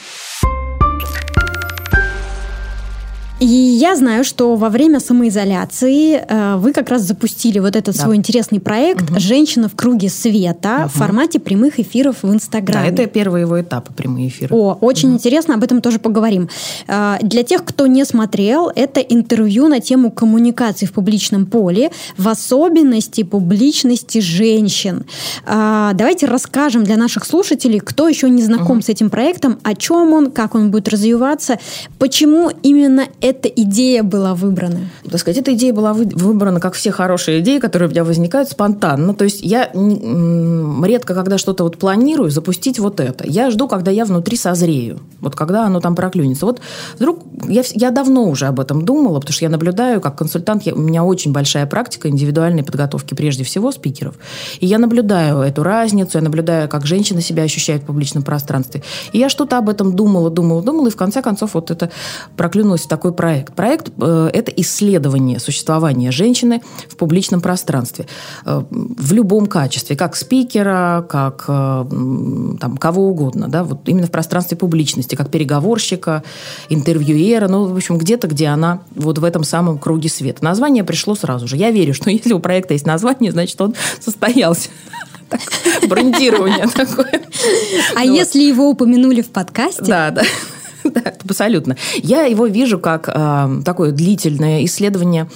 [3.39, 8.03] И я знаю, что во время самоизоляции э, вы как раз запустили вот этот да.
[8.03, 9.19] свой интересный проект угу.
[9.19, 10.89] «Женщина в круге света» угу.
[10.89, 12.91] в формате прямых эфиров в Инстаграме.
[12.91, 14.55] Да, это первый его этап, прямые эфиры.
[14.55, 15.15] О, очень угу.
[15.15, 16.49] интересно, об этом тоже поговорим.
[16.87, 22.29] Э, для тех, кто не смотрел, это интервью на тему коммуникации в публичном поле, в
[22.29, 25.05] особенности публичности женщин.
[25.45, 28.83] Э, давайте расскажем для наших слушателей, кто еще не знаком угу.
[28.83, 31.59] с этим проектом, о чем он, как он будет развиваться,
[31.99, 34.91] почему именно эта идея была выбрана?
[35.09, 39.15] Так сказать, эта идея была выбрана, как все хорошие идеи, которые у меня возникают спонтанно.
[39.15, 43.27] То есть я редко, когда что-то вот планирую, запустить вот это.
[43.27, 44.99] Я жду, когда я внутри созрею.
[45.21, 46.45] Вот когда оно там проклюнется.
[46.45, 46.61] Вот
[46.99, 50.75] вдруг я, я давно уже об этом думала, потому что я наблюдаю, как консультант, я,
[50.75, 54.15] у меня очень большая практика индивидуальной подготовки, прежде всего, спикеров.
[54.59, 58.83] И я наблюдаю эту разницу, я наблюдаю, как женщины себя ощущают в публичном пространстве.
[59.13, 61.89] И я что-то об этом думала, думала, думала, и в конце концов вот это
[62.37, 63.55] проклюнулось в такой проект?
[63.55, 68.07] Проект э,– это исследование существования женщины в публичном пространстве
[68.45, 71.85] э, в любом качестве, как спикера, как э,
[72.59, 76.23] там, кого угодно, да, вот именно в пространстве публичности, как переговорщика,
[76.69, 80.43] интервьюера, ну, в общем, где-то, где она вот в этом самом круге света.
[80.43, 81.57] Название пришло сразу же.
[81.57, 84.69] Я верю, что если у проекта есть название, значит, он состоялся
[85.87, 87.21] брендирование такое.
[87.95, 89.83] А если его упомянули в подкасте?
[89.83, 90.23] Да, да.
[91.23, 91.75] абсолютно.
[91.95, 95.27] Я его вижу как э, такое длительное исследование.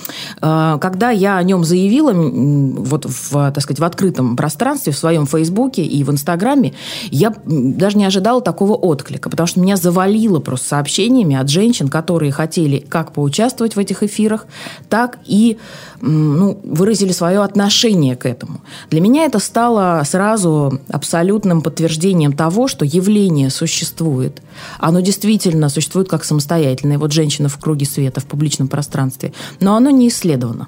[0.41, 5.25] Э, когда я о нем заявила вот в, так сказать, в открытом пространстве, в своем
[5.25, 6.73] Фейсбуке и в Инстаграме,
[7.11, 12.31] я даже не ожидала такого отклика, потому что меня завалило просто сообщениями от женщин, которые
[12.31, 14.45] хотели как поучаствовать в этих эфирах,
[14.89, 15.57] так и
[16.01, 18.61] ну, выразили свое отношение к этому.
[18.89, 24.41] Для меня это стало сразу абсолютным подтверждением того, что явление существует.
[24.79, 26.97] Оно действительно существует как самостоятельное.
[26.97, 29.33] Вот женщина в круге света в публичном пространстве.
[29.59, 30.67] Но оно не исследовано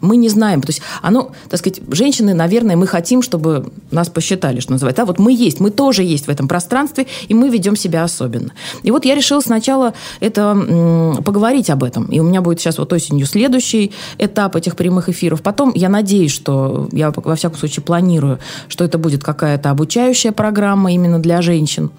[0.00, 0.62] мы не знаем.
[0.62, 5.02] То есть оно, так сказать, женщины, наверное, мы хотим, чтобы нас посчитали, что называется.
[5.02, 8.52] А вот мы есть, мы тоже есть в этом пространстве, и мы ведем себя особенно.
[8.82, 12.06] И вот я решила сначала это поговорить об этом.
[12.06, 15.42] И у меня будет сейчас вот осенью следующий этап этих прямых эфиров.
[15.42, 20.92] Потом я надеюсь, что я во всяком случае планирую, что это будет какая-то обучающая программа
[20.92, 21.90] именно для женщин.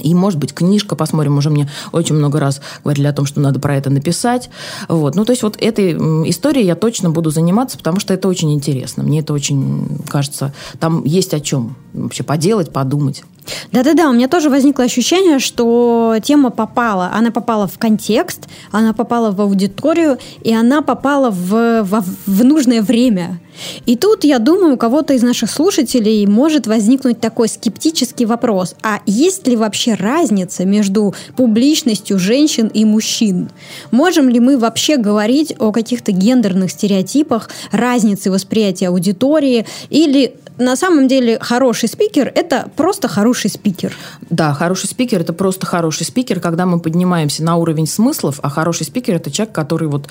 [0.00, 3.60] И, может быть, книжка, посмотрим, уже мне очень много раз говорили о том, что надо
[3.60, 4.50] про это написать.
[4.88, 5.14] Вот.
[5.14, 5.92] Ну, то есть вот этой
[6.28, 9.02] историей я точно буду заниматься, потому что это очень интересно.
[9.02, 13.24] Мне это очень кажется, там есть о чем вообще поделать, подумать.
[13.72, 17.10] Да-да-да, у меня тоже возникло ощущение, что тема попала.
[17.12, 22.82] Она попала в контекст, она попала в аудиторию, и она попала в, в, в нужное
[22.82, 23.40] время.
[23.86, 28.74] И тут, я думаю, у кого-то из наших слушателей может возникнуть такой скептический вопрос.
[28.82, 33.50] А есть ли вообще разница между публичностью женщин и мужчин?
[33.90, 41.08] Можем ли мы вообще говорить о каких-то гендерных стереотипах, разнице восприятия аудитории или на самом
[41.08, 43.92] деле хороший спикер– это просто хороший спикер.
[44.30, 48.86] Да, хороший спикер– это просто хороший спикер, когда мы поднимаемся на уровень смыслов, а хороший
[48.86, 50.08] спикер– это человек, который вот,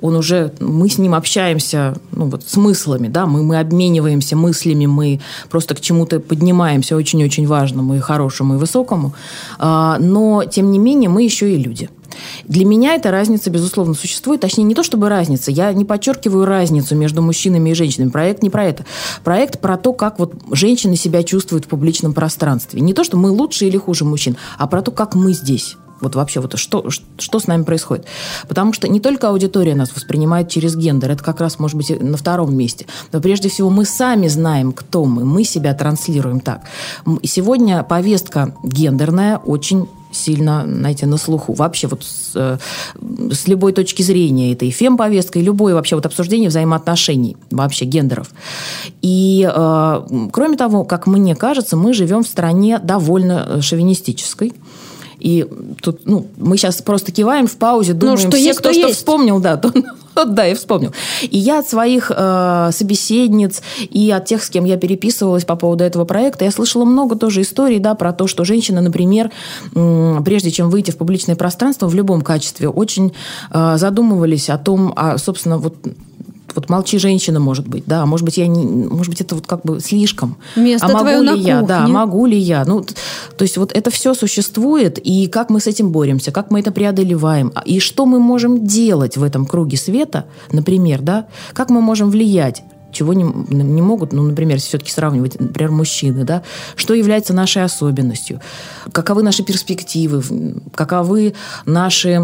[0.00, 2.42] он уже, мы с ним общаемся, ну вот,
[2.84, 5.20] смыслами, да, мы, мы обмениваемся мыслями, мы
[5.50, 9.12] просто к чему-то поднимаемся очень-очень важному и хорошему и высокому,
[9.58, 11.88] а, но, тем не менее, мы еще и люди–
[12.46, 14.40] для меня эта разница, безусловно, существует.
[14.40, 15.50] Точнее, не то чтобы разница.
[15.50, 18.10] Я не подчеркиваю разницу между мужчинами и женщинами.
[18.10, 18.84] Проект не про это.
[19.24, 22.80] Проект про то, как вот женщины себя чувствуют в публичном пространстве.
[22.80, 25.76] Не то, что мы лучше или хуже мужчин, а про то, как мы здесь.
[26.00, 26.84] Вот вообще, вот что,
[27.18, 28.06] что с нами происходит.
[28.48, 32.16] Потому что не только аудитория нас воспринимает через гендер, это как раз может быть на
[32.16, 32.86] втором месте.
[33.12, 36.62] Но прежде всего мы сами знаем, кто мы, мы себя транслируем так.
[37.22, 41.52] Сегодня повестка гендерная очень сильно, знаете, на слуху.
[41.52, 42.58] Вообще вот с, э,
[43.32, 48.30] с любой точки зрения, это и фем-повестка, и любое вообще вот обсуждение взаимоотношений вообще гендеров.
[49.02, 54.52] И э, кроме того, как мне кажется, мы живем в стране довольно э, шовинистической.
[55.18, 55.46] И
[55.80, 58.72] тут, ну, мы сейчас просто киваем в паузе, ну, думаем, ну, что все, есть, кто
[58.72, 58.98] что есть.
[58.98, 59.72] вспомнил, да, то
[60.26, 60.92] да, я вспомнил.
[61.22, 65.84] И я от своих э, собеседниц и от тех, с кем я переписывалась по поводу
[65.84, 69.30] этого проекта, я слышала много тоже историй, да, про то, что женщины, например,
[69.74, 73.12] э, прежде чем выйти в публичное пространство в любом качестве, очень
[73.50, 75.74] э, задумывались о том, а, собственно, вот
[76.56, 79.62] вот молчи, женщина, может быть, да, может быть, я не, может быть, это вот как
[79.62, 80.36] бы слишком.
[80.56, 81.68] Место а могу твое ли на я, кухне.
[81.68, 82.64] да, могу ли я?
[82.64, 86.60] Ну, то есть вот это все существует, и как мы с этим боремся, как мы
[86.60, 91.70] это преодолеваем, а, и что мы можем делать в этом круге света, например, да, как
[91.70, 92.62] мы можем влиять
[92.94, 96.42] чего не, не могут, ну, например, все-таки сравнивать, например, мужчины, да,
[96.76, 98.40] что является нашей особенностью,
[98.92, 100.22] каковы наши перспективы,
[100.74, 101.34] каковы
[101.66, 102.14] наши,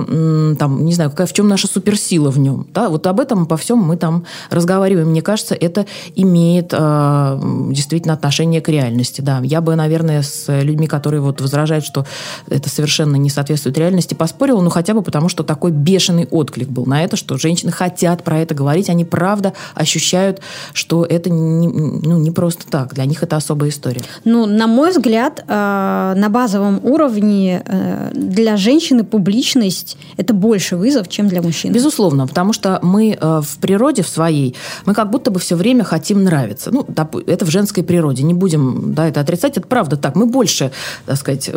[0.58, 3.56] там, не знаю, какая, в чем наша суперсила в нем, да, вот об этом по
[3.56, 5.10] всем мы там разговариваем.
[5.10, 9.40] Мне кажется, это имеет э, действительно отношение к реальности, да.
[9.42, 12.06] Я бы, наверное, с людьми, которые вот возражают, что
[12.48, 16.86] это совершенно не соответствует реальности, поспорила, ну, хотя бы потому, что такой бешеный отклик был
[16.86, 20.40] на это, что женщины хотят про это говорить, они правда ощущают
[20.72, 22.94] что это не, ну, не просто так.
[22.94, 24.02] Для них это особая история.
[24.24, 31.08] Ну, на мой взгляд, э, на базовом уровне э, для женщины публичность– это больше вызов,
[31.08, 31.72] чем для мужчин.
[31.72, 34.54] Безусловно, потому что мы э, в природе в своей,
[34.86, 36.70] мы как будто бы все время хотим нравиться.
[36.70, 36.86] Ну,
[37.26, 38.22] это в женской природе.
[38.22, 40.16] Не будем да, это отрицать, это правда так.
[40.16, 40.70] Мы больше,
[41.06, 41.50] так сказать,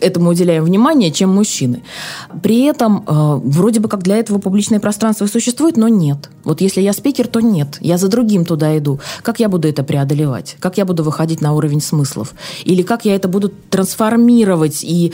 [0.00, 1.82] этому уделяем внимание, чем мужчины.
[2.42, 6.30] При этом вроде бы как для этого публичное пространство существует, но нет.
[6.44, 7.78] Вот если я спикер, то нет.
[7.80, 10.56] Я за другим другим туда иду, как я буду это преодолевать?
[10.60, 12.34] Как я буду выходить на уровень смыслов?
[12.64, 15.12] Или как я это буду трансформировать и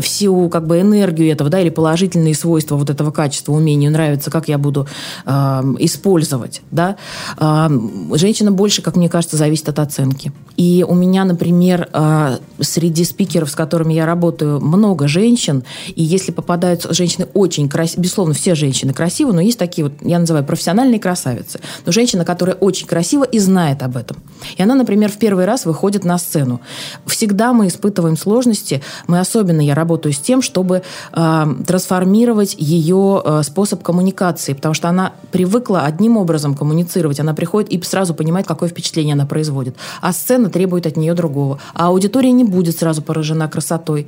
[0.00, 4.48] всю как бы энергию этого, да, или положительные свойства вот этого качества, умения нравится, как
[4.48, 4.86] я буду
[5.26, 5.30] э,
[5.78, 6.96] использовать, да?
[7.38, 7.68] Э,
[8.14, 10.32] женщина больше, как мне кажется, зависит от оценки.
[10.56, 15.62] И у меня, например, э, среди спикеров, с которыми я работаю, много женщин,
[15.94, 20.18] и если попадаются женщины очень красивые, безусловно, все женщины красивые, но есть такие вот, я
[20.18, 24.16] называю профессиональные красавицы, но женщина, которая которая очень красива и знает об этом.
[24.56, 26.60] И она, например, в первый раз выходит на сцену.
[27.06, 28.82] Всегда мы испытываем сложности.
[29.08, 30.82] Мы особенно, я работаю с тем, чтобы
[31.12, 37.18] э, трансформировать ее э, способ коммуникации, потому что она привыкла одним образом коммуницировать.
[37.18, 39.74] Она приходит и сразу понимает, какое впечатление она производит.
[40.00, 41.58] А сцена требует от нее другого.
[41.74, 44.06] А аудитория не будет сразу поражена красотой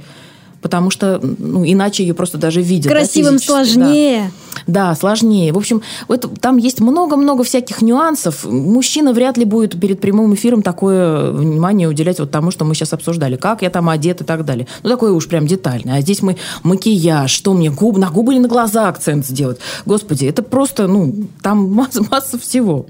[0.60, 2.90] потому что ну, иначе ее просто даже видят.
[2.90, 4.32] Красивым да, сложнее.
[4.66, 4.90] Да.
[4.90, 5.52] да, сложнее.
[5.52, 8.44] В общем, это, там есть много-много всяких нюансов.
[8.44, 12.92] Мужчина вряд ли будет перед прямым эфиром такое внимание уделять вот тому, что мы сейчас
[12.92, 13.36] обсуждали.
[13.36, 14.66] Как я там одет и так далее.
[14.82, 15.98] Ну, такое уж прям детальное.
[15.98, 19.58] А здесь мы макияж, что мне, губ, на губы или на глаза акцент сделать?
[19.86, 22.86] Господи, это просто, ну, там масса, масса всего.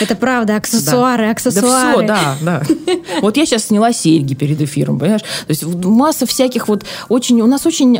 [0.00, 1.30] Это правда, аксессуары, да.
[1.30, 2.06] аксессуары.
[2.06, 2.62] Да все, да, да.
[3.20, 5.22] Вот я сейчас сняла серьги перед эфиром, понимаешь?
[5.22, 7.40] То есть масса всяких вот очень...
[7.40, 7.98] У нас очень...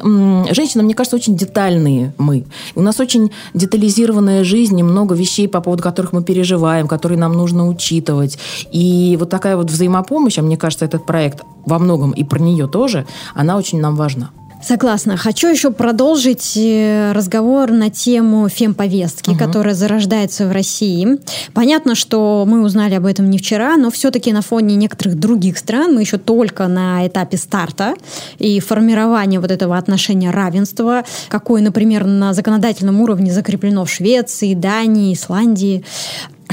[0.53, 2.45] Женщины, мне кажется, очень детальные мы.
[2.75, 7.33] У нас очень детализированная жизнь, и много вещей, по поводу которых мы переживаем, которые нам
[7.33, 8.39] нужно учитывать.
[8.73, 12.67] И вот такая вот взаимопомощь, а мне кажется, этот проект во многом и про нее
[12.69, 14.31] тоже, она очень нам важна.
[14.67, 15.19] Согласна.
[15.19, 19.39] Хочу еще продолжить э, разговор на тему фемповестки, угу.
[19.39, 21.07] которая зарождается в России.
[21.53, 25.95] Понятно, что мы узнали об этом не вчера, но все-таки на фоне некоторых других стран
[25.95, 27.95] мы еще только на этапе старта
[28.39, 35.13] и формирования вот этого отношения равенства, какое, например, на законодательном уровне закреплено в Швеции, Дании,
[35.13, 35.85] Исландии.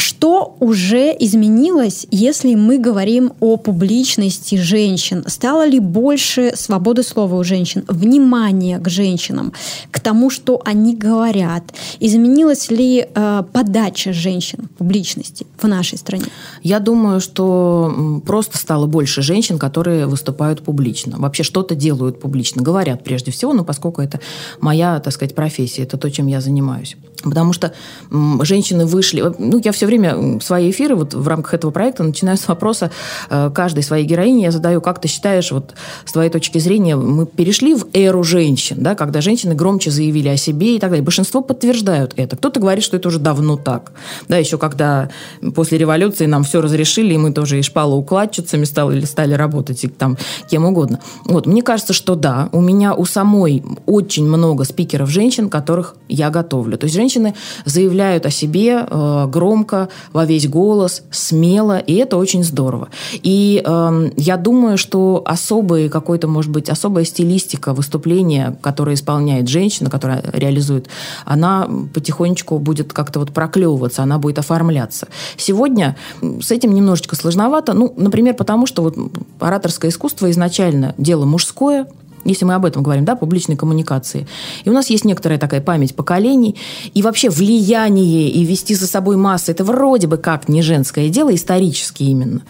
[0.02, 5.24] Что уже изменилось, если мы говорим о публичности женщин?
[5.28, 9.54] Стало ли больше свободы слова у женщин, внимания к женщинам,
[9.92, 11.64] к тому, что они говорят?
[12.00, 16.26] Изменилась ли э, подача женщин публичности в нашей стране?
[16.64, 21.20] Я думаю, что просто стало больше женщин, которые выступают публично.
[21.20, 24.20] Вообще что-то делают публично, говорят прежде всего, но поскольку это
[24.62, 26.98] моя, так сказать, профессия, это то, чем я занимаюсь.
[27.24, 27.74] Потому что
[28.42, 29.24] женщины вышли...
[29.38, 32.92] Ну, я все время свои эфиры вот в рамках этого проекта начинаю с вопроса
[33.30, 34.44] э, каждой своей героини.
[34.44, 35.74] Я задаю, как ты считаешь, вот
[36.06, 40.38] с твоей точки зрения, мы перешли в эру женщин, да, когда женщины громче заявили о
[40.38, 41.04] себе и так далее.
[41.04, 42.36] Большинство подтверждают это.
[42.36, 43.92] Кто-то говорит, что это уже давно так.
[44.28, 45.10] Да, еще когда
[45.56, 50.18] после революции нам все разрешили, и мы тоже и шпалоукладчицами стали, стали работать, и там
[50.50, 51.00] кем угодно.
[51.26, 56.30] Вот, мне кажется, что да, у меня у самой очень много спикеров женщин, которых я
[56.30, 56.78] готовлю.
[56.78, 57.34] То есть женщины женщины
[57.66, 62.90] заявляют о себе э, громко, во весь голос, смело, и это очень здорово.
[63.24, 69.90] И э, я думаю, что особый какой-то, может быть, особая стилистика выступления, которое исполняет женщина,
[69.90, 70.88] которая реализует,
[71.26, 75.08] она потихонечку будет как-то вот проклевываться, она будет оформляться.
[75.38, 78.96] Сегодня с этим немножечко сложновато, ну, например, потому что вот
[79.40, 81.88] ораторское искусство изначально дело мужское,
[82.26, 84.28] если мы об этом говорим, да, публичной коммуникации.
[84.64, 86.56] И у нас есть некоторая такая память поколений,
[86.94, 91.34] и вообще влияние и вести за собой массы, это вроде бы как не женское дело,
[91.34, 92.42] исторически именно.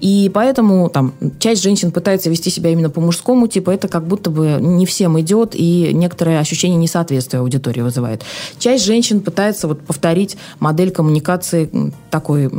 [0.00, 4.30] И поэтому там часть женщин пытается вести себя именно по мужскому типу, это как будто
[4.30, 8.22] бы не всем идет, и некоторое ощущение несоответствия аудитории вызывает.
[8.58, 11.70] Часть женщин пытается вот повторить модель коммуникации
[12.10, 12.50] такой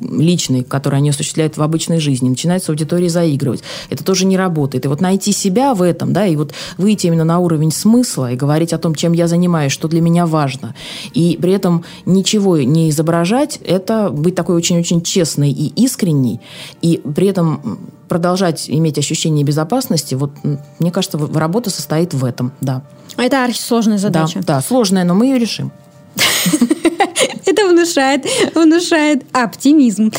[0.00, 2.28] личной, которую они осуществляют в обычной жизни.
[2.28, 3.62] Начинает с аудиторией заигрывать.
[3.90, 4.84] Это тоже не работает.
[4.84, 8.36] И вот найти себя в этом, да, и вот выйти именно на уровень смысла и
[8.36, 10.74] говорить о том, чем я занимаюсь, что для меня важно,
[11.14, 16.40] и при этом ничего не изображать, это быть такой очень-очень честной и искренней,
[16.82, 20.32] и при этом продолжать иметь ощущение безопасности, вот
[20.78, 22.82] мне кажется, работа состоит в этом, да.
[23.16, 24.40] Это архисложная задача.
[24.40, 25.72] Да, да, сложная, но мы ее решим.
[27.46, 30.12] Это внушает, внушает оптимизм.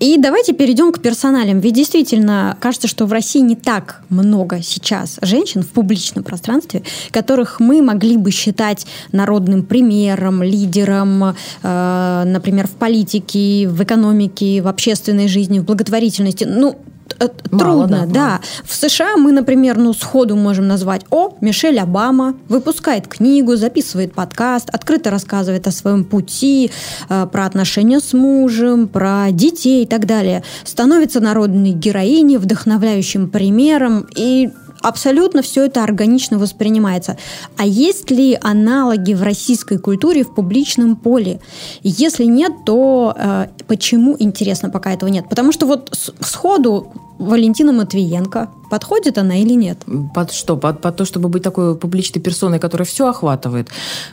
[0.00, 1.58] И давайте перейдем к персоналям.
[1.58, 7.58] Ведь действительно кажется, что в России не так много сейчас женщин в публичном пространстве, которых
[7.58, 15.26] мы могли бы считать народным примером, лидером, э, например, в политике, в экономике, в общественной
[15.26, 16.44] жизни, в благотворительности.
[16.44, 16.78] Ну,
[17.20, 18.40] Э, мало, трудно, да, да.
[18.64, 24.70] В США мы, например, ну, сходу можем назвать, о, Мишель Обама выпускает книгу, записывает подкаст,
[24.70, 26.70] открыто рассказывает о своем пути,
[27.08, 30.44] э, про отношения с мужем, про детей и так далее.
[30.64, 34.50] Становится народной героиней, вдохновляющим примером и
[34.80, 37.16] абсолютно все это органично воспринимается.
[37.56, 41.40] А есть ли аналоги в российской культуре в публичном поле?
[41.82, 45.28] Если нет, то э, почему, интересно, пока этого нет?
[45.28, 48.48] Потому что вот сходу Валентина Матвиенко.
[48.70, 49.78] Подходит она или нет?
[50.14, 50.56] Под что?
[50.56, 53.68] Под, под то, чтобы быть такой публичной персоной, которая все охватывает?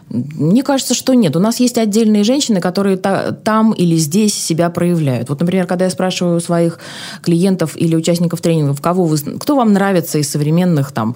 [0.09, 1.35] Мне кажется, что нет.
[1.35, 5.29] У нас есть отдельные женщины, которые та, там или здесь себя проявляют.
[5.29, 6.79] Вот, например, когда я спрашиваю своих
[7.21, 11.15] клиентов или участников тренингов, кого вы, кто вам нравится из современных там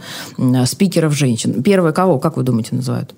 [0.65, 1.63] спикеров женщин?
[1.63, 2.19] Первое кого?
[2.19, 3.15] Как вы думаете, называют?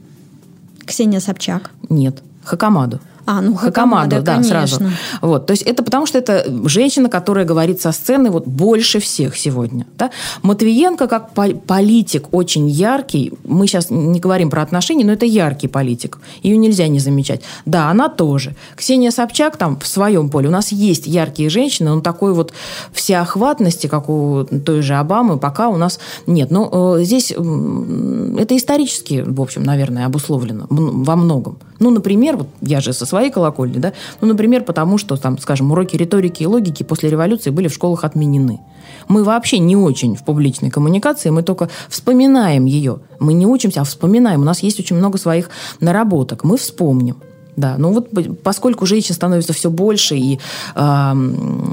[0.86, 1.72] Ксения Собчак.
[1.90, 2.22] Нет.
[2.44, 3.00] Хакамаду.
[3.26, 4.68] А, ну Хакамада, да, конечно.
[4.68, 4.84] сразу.
[5.22, 9.38] Вот, то есть это потому, что это женщина, которая говорит со сцены вот больше всех
[9.38, 9.86] сегодня.
[9.98, 10.12] Да?
[10.42, 13.34] Матвиенко как политик очень яркий.
[13.44, 16.20] Мы сейчас не говорим про отношения, но это яркий политик.
[16.42, 17.42] Ее нельзя не замечать.
[17.66, 18.56] Да, она тоже.
[18.76, 20.48] Ксения Собчак там в своем поле.
[20.48, 22.54] У нас есть яркие женщины, но такой вот
[22.92, 26.52] всеохватности, как у той же Обамы, пока у нас нет.
[26.52, 31.58] Но э, здесь э, это исторически, в общем, наверное, обусловлено во многом.
[31.82, 35.72] Ну, например, вот я же со своей колокольни, да, ну, например, потому что, там, скажем,
[35.72, 38.60] уроки риторики и логики после революции были в школах отменены.
[39.08, 43.00] Мы вообще не очень в публичной коммуникации, мы только вспоминаем ее.
[43.20, 44.42] Мы не учимся, а вспоминаем.
[44.42, 46.44] У нас есть очень много своих наработок.
[46.44, 47.18] Мы вспомним.
[47.56, 48.10] Да, ну вот
[48.44, 50.40] поскольку женщин становится все больше, и
[50.76, 51.14] э,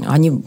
[0.07, 0.43] они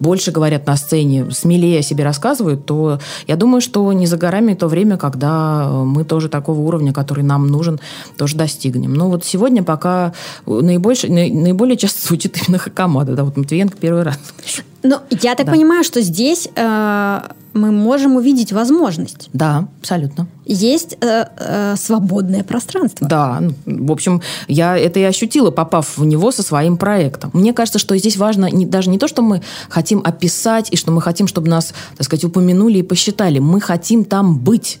[0.00, 4.54] больше говорят на сцене, смелее о себе рассказывают, то я думаю, что не за горами
[4.54, 7.80] то время, когда мы тоже такого уровня, который нам нужен,
[8.16, 8.94] тоже достигнем.
[8.94, 10.12] Но вот сегодня пока
[10.46, 13.14] наибольше, наиболее часто звучит именно Хакамада.
[13.14, 14.18] Да, вот Матвиенко первый раз.
[14.82, 15.52] Но я так да.
[15.52, 17.20] понимаю, что здесь э,
[17.56, 19.30] мы можем увидеть возможность.
[19.32, 20.28] Да, абсолютно.
[20.44, 23.06] Есть э, э, свободное пространство.
[23.08, 27.30] Да, в общем, я это и ощутила, попав в него со своим проектом.
[27.32, 30.92] Мне кажется, что здесь важно не, даже не то, что мы хотим описать и что
[30.92, 33.38] мы хотим, чтобы нас, так сказать, упомянули и посчитали.
[33.38, 34.78] Мы хотим там быть.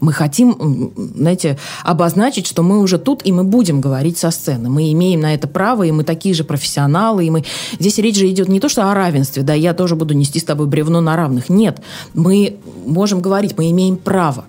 [0.00, 4.70] Мы хотим, знаете, обозначить, что мы уже тут, и мы будем говорить со сцены.
[4.70, 7.44] Мы имеем на это право, и мы такие же профессионалы, и мы...
[7.78, 10.44] Здесь речь же идет не то, что о равенстве, да, я тоже буду нести с
[10.44, 11.48] тобой бревно на равных.
[11.48, 11.82] Нет,
[12.14, 14.44] мы можем говорить, мы имеем право.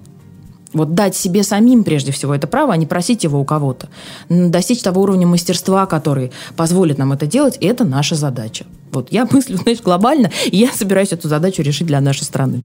[0.73, 3.89] Вот дать себе самим, прежде всего, это право, а не просить его у кого-то.
[4.29, 8.65] Достичь того уровня мастерства, который позволит нам это делать, это наша задача.
[8.91, 12.61] Вот я мыслю, знаешь, глобально, и я собираюсь эту задачу решить для нашей страны.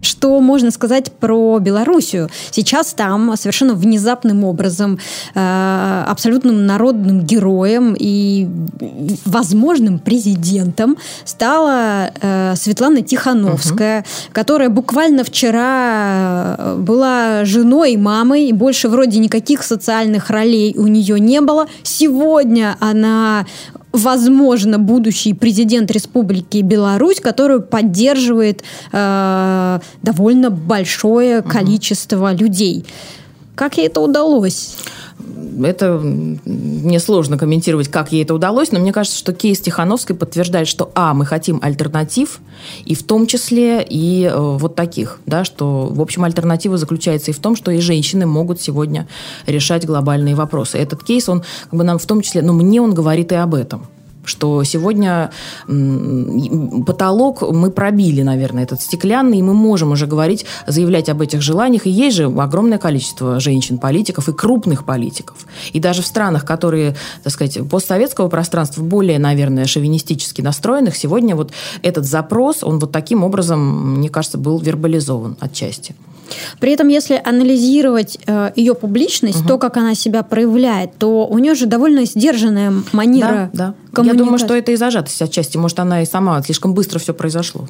[0.00, 2.28] Что можно сказать про Белоруссию?
[2.50, 4.98] Сейчас там совершенно внезапным образом
[5.34, 8.48] э, абсолютным народным героем и
[9.24, 14.06] возможным президентом стала э, Светлана Тихановская, угу.
[14.32, 21.18] которая буквально вчера э, была женой мамой, и больше вроде никаких социальных ролей у нее
[21.18, 21.66] не было.
[21.82, 23.46] Сегодня она
[23.92, 28.62] возможно, будущий президент Республики Беларусь, которую поддерживает
[28.92, 32.38] э, довольно большое количество угу.
[32.38, 32.84] людей.
[33.54, 34.76] Как ей это удалось?
[35.64, 40.68] Это мне сложно комментировать, как ей это удалось, но мне кажется, что кейс Тихановской подтверждает,
[40.68, 42.40] что, а, мы хотим альтернатив,
[42.84, 47.34] и в том числе и э, вот таких, да, что, в общем, альтернатива заключается и
[47.34, 49.08] в том, что и женщины могут сегодня
[49.46, 50.78] решать глобальные вопросы.
[50.78, 53.54] Этот кейс, он как бы нам в том числе, ну, мне он говорит и об
[53.54, 53.86] этом
[54.28, 55.30] что сегодня
[56.86, 61.86] потолок мы пробили, наверное, этот стеклянный, и мы можем уже говорить, заявлять об этих желаниях.
[61.86, 65.46] И есть же огромное количество женщин-политиков и крупных политиков.
[65.72, 71.52] И даже в странах, которые, так сказать, постсоветского пространства более, наверное, шовинистически настроенных, сегодня вот
[71.82, 75.94] этот запрос, он вот таким образом, мне кажется, был вербализован отчасти.
[76.60, 79.48] При этом, если анализировать э, ее публичность, угу.
[79.48, 84.02] то, как она себя проявляет, то у нее же довольно сдержанная манера да, да.
[84.04, 85.56] Я думаю, что это и зажатость отчасти.
[85.56, 87.68] Может, она и сама слишком быстро все произошло.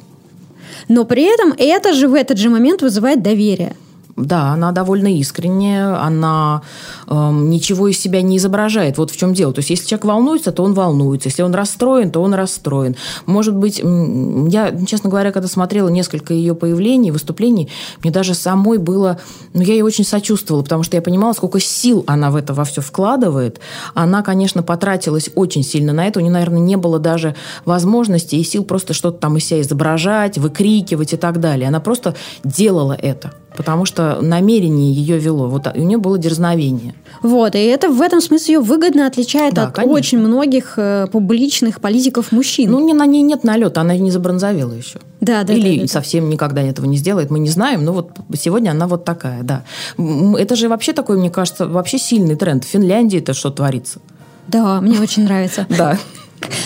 [0.87, 3.75] Но при этом это же в этот же момент вызывает доверие.
[4.19, 6.61] Да, она довольно искренняя, она
[7.07, 8.97] э, ничего из себя не изображает.
[8.97, 9.53] Вот в чем дело.
[9.53, 11.29] То есть, если человек волнуется, то он волнуется.
[11.29, 12.95] Если он расстроен, то он расстроен.
[13.25, 17.69] Может быть, я, честно говоря, когда смотрела несколько ее появлений, выступлений,
[18.03, 19.19] мне даже самой было...
[19.53, 22.65] Ну, я ей очень сочувствовала, потому что я понимала, сколько сил она в это во
[22.65, 23.61] все вкладывает.
[23.93, 26.19] Она, конечно, потратилась очень сильно на это.
[26.19, 30.37] У нее, наверное, не было даже возможности и сил просто что-то там из себя изображать,
[30.37, 31.69] выкрикивать и так далее.
[31.69, 35.49] Она просто делала это потому что намерение ее вело.
[35.49, 36.95] Вот у нее было дерзновение.
[37.21, 39.93] Вот, и это в этом смысле ее выгодно отличает да, от конечно.
[39.93, 42.71] очень многих э, публичных политиков мужчин.
[42.71, 44.99] Ну, не, на ней нет налета, она не забронзовела еще.
[45.19, 45.51] Да, да.
[45.51, 48.87] Или да, да, совсем никогда этого не сделает, мы не знаем, но вот сегодня она
[48.87, 49.65] вот такая, да.
[49.97, 52.63] Это же вообще такой, мне кажется, вообще сильный тренд.
[52.63, 53.99] В Финляндии это что творится?
[54.47, 55.67] Да, мне очень нравится.
[55.67, 55.99] Да.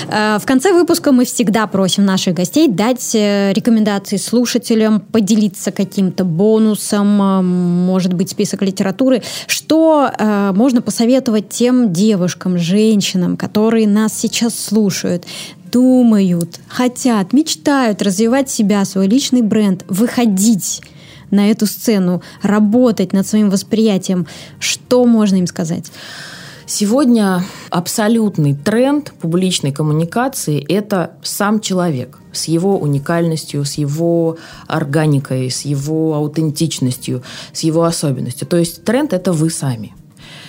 [0.07, 6.23] Э, в конце выпуска мы всегда просим наших гостей дать э, рекомендации слушателям, поделиться каким-то
[6.23, 9.21] бонусом, э, может быть, список литературы.
[9.47, 10.11] Что
[10.53, 15.25] можно посоветовать тем девушкам, женщинам, которые нас сейчас слушают?
[15.71, 20.81] думают, хотят, мечтают развивать себя, свой личный бренд, выходить
[21.31, 24.27] на эту сцену, работать над своим восприятием.
[24.59, 25.91] Что можно им сказать?
[26.65, 34.37] Сегодня абсолютный тренд публичной коммуникации– это сам человек с его уникальностью, с его
[34.67, 38.47] органикой, с его аутентичностью, с его особенностью.
[38.47, 39.93] То есть тренд– это вы сами–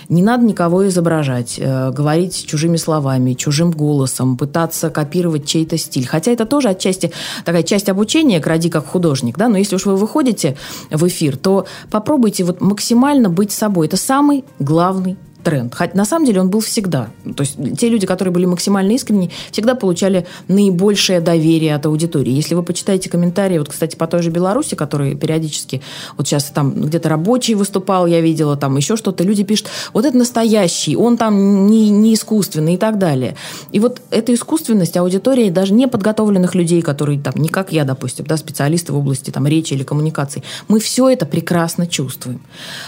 [0.08, 6.06] не надо никого изображать, э, говорить чужими словами, чужим голосом, пытаться копировать чей-то стиль.
[6.06, 7.12] Хотя это тоже отчасти
[7.44, 10.56] такая часть обучения, кради как художник, да, но если уж вы выходите
[10.90, 13.86] в эфир, то попробуйте вот максимально быть собой.
[13.86, 15.74] Это самый главный тренд.
[15.74, 17.10] Хотя на самом деле он был всегда.
[17.36, 22.32] То есть те люди, которые были максимально искренни, всегда получали наибольшее доверие от аудитории.
[22.32, 25.82] Если вы почитаете комментарии, вот, кстати, по той же Беларуси, которые периодически,
[26.16, 30.16] вот сейчас там где-то рабочий выступал, я видела, там еще что-то, люди пишут, вот это
[30.16, 33.36] настоящий, он там не, не искусственный и так далее.
[33.70, 38.24] И вот эта искусственность аудитории даже не подготовленных людей, которые там, не как я, допустим,
[38.26, 42.40] да, специалисты в области там речи или коммуникаций, мы все это прекрасно чувствуем.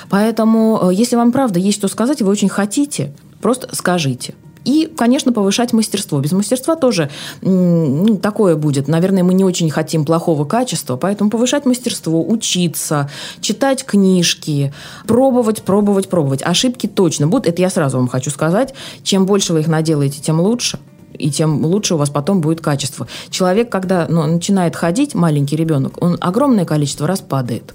[0.09, 4.35] Поэтому, э, если вам правда есть что сказать, вы очень очень хотите, просто скажите.
[4.65, 6.19] И, конечно, повышать мастерство.
[6.19, 7.09] Без мастерства тоже
[7.41, 8.89] ну, такое будет.
[8.89, 13.09] Наверное, мы не очень хотим плохого качества, поэтому повышать мастерство, учиться,
[13.41, 14.73] читать книжки,
[15.07, 16.43] пробовать, пробовать, пробовать.
[16.43, 17.47] Ошибки точно будут.
[17.47, 18.75] Это я сразу вам хочу сказать.
[19.05, 20.79] Чем больше вы их наделаете, тем лучше
[21.17, 23.07] и тем лучше у вас потом будет качество.
[23.31, 27.73] Человек, когда ну, начинает ходить, маленький ребенок, он огромное количество раз падает.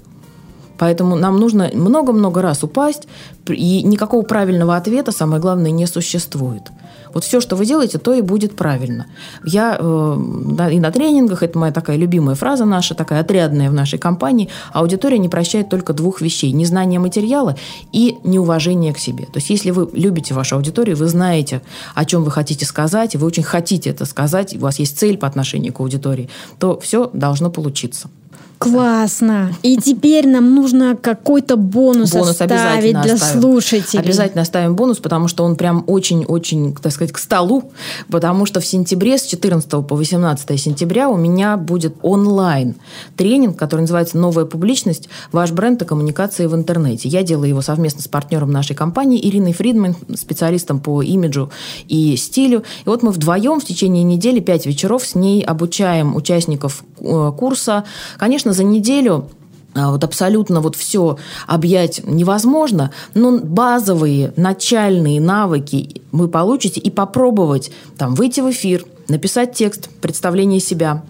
[0.82, 3.06] Поэтому нам нужно много-много раз упасть,
[3.46, 6.72] и никакого правильного ответа, самое главное, не существует.
[7.14, 9.06] Вот все, что вы делаете, то и будет правильно.
[9.44, 14.00] Я э, и на тренингах, это моя такая любимая фраза наша, такая отрядная в нашей
[14.00, 16.50] компании, аудитория не прощает только двух вещей.
[16.50, 17.54] Незнание материала
[17.92, 19.26] и неуважение к себе.
[19.26, 21.62] То есть если вы любите вашу аудиторию, вы знаете,
[21.94, 25.28] о чем вы хотите сказать, вы очень хотите это сказать, у вас есть цель по
[25.28, 26.28] отношению к аудитории,
[26.58, 28.10] то все должно получиться.
[28.62, 29.52] Классно.
[29.62, 33.40] И теперь нам нужно какой-то бонус, бонус оставить для оставим.
[33.40, 34.02] слушателей.
[34.02, 37.72] Обязательно оставим бонус, потому что он прям очень-очень, так сказать, к столу.
[38.10, 42.76] Потому что в сентябре, с 14 по 18 сентября у меня будет онлайн
[43.16, 45.08] тренинг, который называется «Новая публичность.
[45.32, 47.08] Ваш бренд и коммуникации в интернете».
[47.08, 51.50] Я делаю его совместно с партнером нашей компании Ириной Фридман, специалистом по имиджу
[51.88, 52.64] и стилю.
[52.84, 57.84] И вот мы вдвоем в течение недели, пять вечеров с ней обучаем участников э, курса.
[58.18, 59.28] Конечно, за неделю
[59.74, 66.80] а, вот абсолютно вот все объять невозможно, но базовые начальные навыки вы получите.
[66.80, 71.02] И попробовать там выйти в эфир, написать текст, представление себя,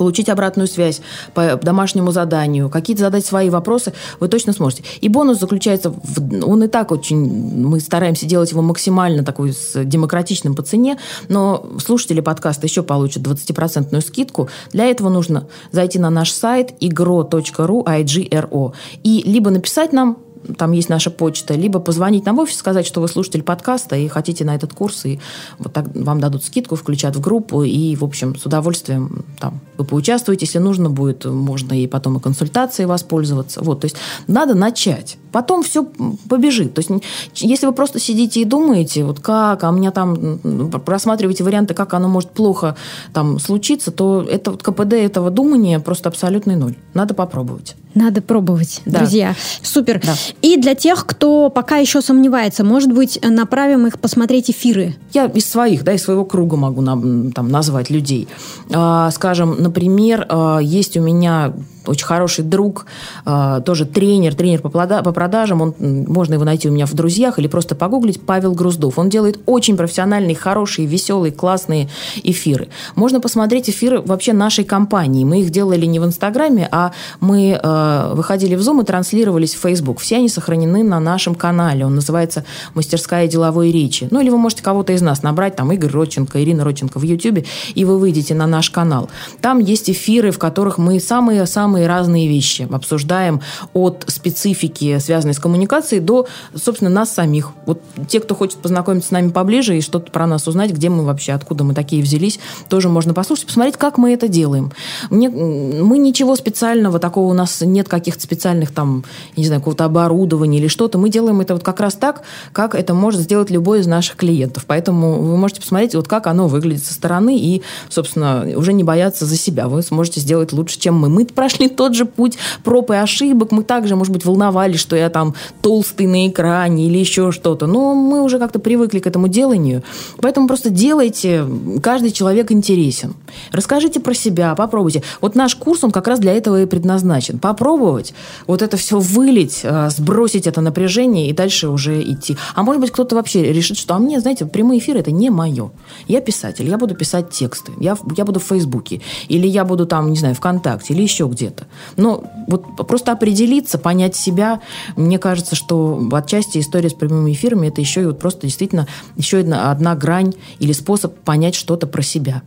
[0.00, 1.02] получить обратную связь
[1.34, 4.82] по домашнему заданию, какие-то задать свои вопросы, вы точно сможете.
[5.02, 9.84] И бонус заключается, в, он и так очень, мы стараемся делать его максимально такой с
[9.84, 10.96] демократичным по цене,
[11.28, 14.48] но слушатели подкаста еще получат 20% скидку.
[14.72, 18.72] Для этого нужно зайти на наш сайт igro.ru, igro,
[19.04, 20.16] и либо написать нам
[20.56, 24.08] там есть наша почта, либо позвонить нам в офис, сказать, что вы слушатель подкаста и
[24.08, 25.20] хотите на этот курс, и
[25.58, 29.84] вот так вам дадут скидку, включат в группу, и, в общем, с удовольствием там вы
[29.84, 33.62] поучаствуете, если нужно будет, можно и потом и консультацией воспользоваться.
[33.62, 35.16] Вот, то есть надо начать.
[35.32, 35.84] Потом все
[36.28, 36.74] побежит.
[36.74, 36.90] То есть
[37.36, 40.38] если вы просто сидите и думаете, вот как, а у меня там
[40.84, 42.76] просматриваете варианты, как оно может плохо
[43.12, 46.74] там случиться, то это вот КПД этого думания просто абсолютный ноль.
[46.94, 47.76] Надо попробовать.
[47.94, 48.98] Надо пробовать, да.
[48.98, 49.34] друзья.
[49.62, 50.00] Супер.
[50.04, 50.14] Да.
[50.42, 54.96] И для тех, кто пока еще сомневается, может быть, направим их посмотреть эфиры?
[55.12, 58.28] Я из своих, да, из своего круга могу там, назвать людей.
[58.72, 61.52] А, скажем, например, а, есть у меня
[61.86, 62.86] очень хороший друг,
[63.24, 65.62] а, тоже тренер, тренер по, продажам.
[65.62, 68.20] Он, можно его найти у меня в друзьях или просто погуглить.
[68.20, 68.98] Павел Груздов.
[68.98, 71.88] Он делает очень профессиональные, хорошие, веселые, классные
[72.22, 72.68] эфиры.
[72.94, 75.24] Можно посмотреть эфиры вообще нашей компании.
[75.24, 79.60] Мы их делали не в Инстаграме, а мы а, выходили в Zoom и транслировались в
[79.60, 80.00] Facebook.
[80.00, 81.84] Все они сохранены на нашем канале.
[81.84, 84.08] Он называется «Мастерская деловой речи».
[84.10, 87.46] Ну, или вы можете кого-то из нас набрать, там, Игорь Родченко, Ирина Родченко в YouTube,
[87.74, 89.08] и вы выйдете на наш канал.
[89.40, 92.66] Там есть эфиры, в которых мы самые-самые самые разные вещи.
[92.72, 93.40] Обсуждаем
[93.74, 97.52] от специфики, связанной с коммуникацией, до, собственно, нас самих.
[97.64, 101.04] Вот те, кто хочет познакомиться с нами поближе и что-то про нас узнать, где мы
[101.04, 104.72] вообще, откуда мы такие взялись, тоже можно послушать, посмотреть, как мы это делаем.
[105.10, 109.04] Мне, мы ничего специального, такого у нас нет каких-то специальных там,
[109.36, 110.98] не знаю, какого-то оборудования или что-то.
[110.98, 114.64] Мы делаем это вот как раз так, как это может сделать любой из наших клиентов.
[114.66, 119.24] Поэтому вы можете посмотреть, вот как оно выглядит со стороны и, собственно, уже не бояться
[119.24, 119.68] за себя.
[119.68, 121.08] Вы сможете сделать лучше, чем мы.
[121.08, 124.96] Мы прошли прошли тот же путь проб и ошибок, мы также, может быть, волновались, что
[124.96, 129.28] я там толстый на экране или еще что-то, но мы уже как-то привыкли к этому
[129.28, 129.82] деланию,
[130.20, 131.44] поэтому просто делайте,
[131.82, 133.14] каждый человек интересен.
[133.52, 135.02] Расскажите про себя, попробуйте.
[135.20, 137.38] Вот наш курс, он как раз для этого и предназначен.
[137.38, 138.14] Попробовать
[138.46, 142.36] вот это все вылить, э, сбросить это напряжение и дальше уже идти.
[142.54, 145.70] А может быть, кто-то вообще решит, что а мне, знаете, прямые эфиры это не мое.
[146.08, 150.10] Я писатель, я буду писать тексты, я, я буду в Фейсбуке, или я буду там,
[150.10, 151.49] не знаю, ВКонтакте, или еще где-то.
[151.96, 154.60] Но вот просто определиться, понять себя,
[154.96, 158.86] мне кажется, что отчасти история с прямыми эфирами это еще и вот просто действительно
[159.16, 162.42] еще одна, одна грань или способ понять что-то про себя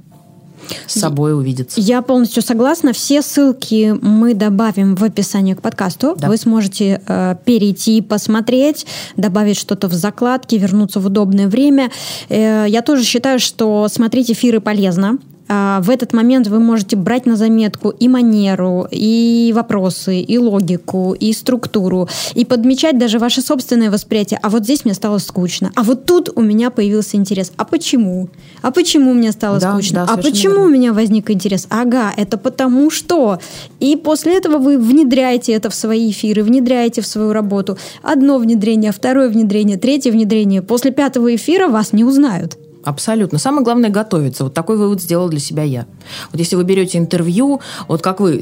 [0.88, 1.80] с собой увидеться.
[1.82, 2.93] Я полностью согласна.
[2.93, 6.16] Все ссылки мы добавим в описании к подкасту.
[6.18, 6.28] Да.
[6.28, 8.86] Вы сможете э, перейти, посмотреть,
[9.18, 11.91] добавить что-то в закладки, вернуться в удобное время.
[12.30, 15.18] Э, я тоже считаю, что смотреть эфиры полезно.
[15.48, 21.14] А, в этот момент вы можете брать на заметку и манеру, и вопросы, и логику,
[21.14, 24.39] и структуру, и подмечать даже ваше собственное восприятие.
[24.41, 25.72] А вот здесь мне стало скучно.
[25.76, 27.52] А вот тут у меня появился интерес.
[27.58, 28.30] А почему?
[28.62, 30.06] А почему мне стало да, скучно?
[30.06, 30.66] Да, а почему верно.
[30.66, 31.68] у меня возник интерес?
[31.70, 33.39] Ага, это потому что.
[33.80, 37.78] И после этого вы внедряете это в свои эфиры, внедряете в свою работу.
[38.02, 40.62] Одно внедрение, второе внедрение, третье внедрение.
[40.62, 42.58] После пятого эфира вас не узнают.
[42.84, 43.39] Абсолютно.
[43.39, 44.43] Самое главное готовиться.
[44.43, 45.86] Вот такой вывод сделал для себя я.
[46.31, 48.41] Вот если вы берете интервью, вот как вы,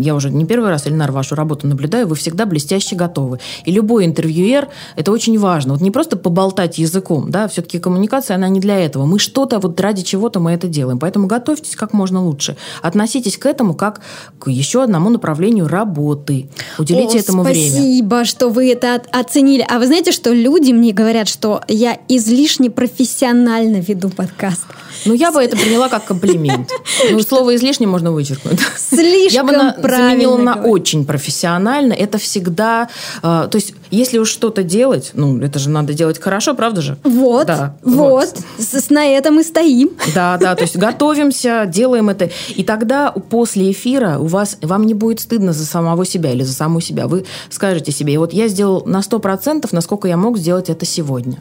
[0.00, 3.38] я уже не первый раз, Эльнар, вашу работу наблюдаю, вы всегда блестяще готовы.
[3.64, 5.74] И любой интервьюер, это очень важно.
[5.74, 9.06] Вот не просто поболтать языком, да, все-таки коммуникация, она не для этого.
[9.06, 10.98] Мы что-то, вот ради чего-то мы это делаем.
[10.98, 12.56] Поэтому готовьтесь как можно лучше.
[12.82, 14.00] Относитесь к этому как
[14.38, 16.48] к еще одному направлению работы.
[16.78, 17.76] Уделите О, этому спасибо, время.
[17.76, 19.64] Спасибо, что вы это оценили.
[19.68, 24.66] А вы знаете, что люди мне говорят, что я излишне профессионально профессионально веду подкаст.
[25.04, 26.70] Ну, я бы это приняла как комплимент.
[27.10, 28.58] Ну, слово излишне можно вычеркнуть.
[28.76, 31.92] Слишком Я бы на, заменила на очень профессионально.
[31.92, 32.88] Это всегда...
[33.22, 36.96] Э, то есть, если уж что-то делать, ну, это же надо делать хорошо, правда же?
[37.04, 38.34] Вот, да, вот.
[38.34, 38.36] вот.
[38.58, 39.90] С, на этом и стоим.
[40.14, 42.30] Да, да, то есть готовимся, делаем это.
[42.56, 46.54] И тогда после эфира у вас, вам не будет стыдно за самого себя или за
[46.54, 47.06] саму себя.
[47.06, 51.38] Вы скажете себе, вот я сделал на 100%, насколько я мог сделать это сегодня.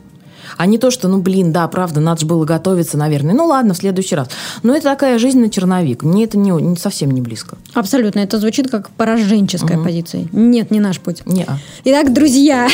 [0.57, 3.33] А не то, что, ну, блин, да, правда, надо же было готовиться, наверное.
[3.33, 4.29] Ну, ладно, в следующий раз.
[4.63, 6.03] Но это такая жизнь на черновик.
[6.03, 7.57] Мне это не, не совсем не близко.
[7.73, 8.19] Абсолютно.
[8.19, 9.85] Это звучит как пораженческая угу.
[9.85, 10.27] позиция.
[10.31, 11.25] Нет, не наш путь.
[11.25, 11.45] Не.
[11.85, 12.67] Итак, друзья,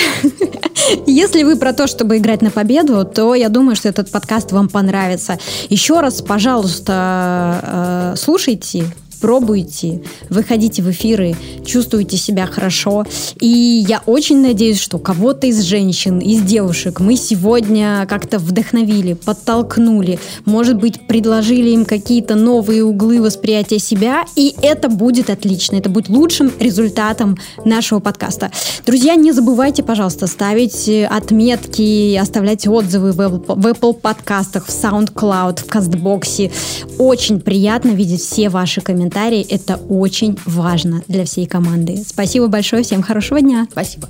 [1.05, 4.69] если вы про то, чтобы играть на победу, то я думаю, что этот подкаст вам
[4.69, 5.37] понравится.
[5.69, 8.85] Еще раз, пожалуйста, э, слушайте,
[9.23, 11.33] пробуйте, выходите в эфиры,
[11.65, 13.05] чувствуйте себя хорошо.
[13.39, 13.47] И
[13.87, 20.75] я очень надеюсь, что кого-то из женщин, из девушек мы сегодня как-то вдохновили, подтолкнули, может
[20.75, 26.51] быть, предложили им какие-то новые углы восприятия себя, и это будет отлично, это будет лучшим
[26.59, 28.51] результатом нашего подкаста.
[28.85, 35.61] Друзья, не забывайте, пожалуйста, ставить отметки, оставлять отзывы в Apple, в Apple подкастах, в SoundCloud,
[35.61, 36.51] в Кастбоксе.
[36.97, 39.45] Очень приятно видеть все ваши комментарии комментарии.
[39.49, 41.97] Это очень важно для всей команды.
[41.97, 43.67] Спасибо большое, всем хорошего дня.
[43.71, 44.09] Спасибо.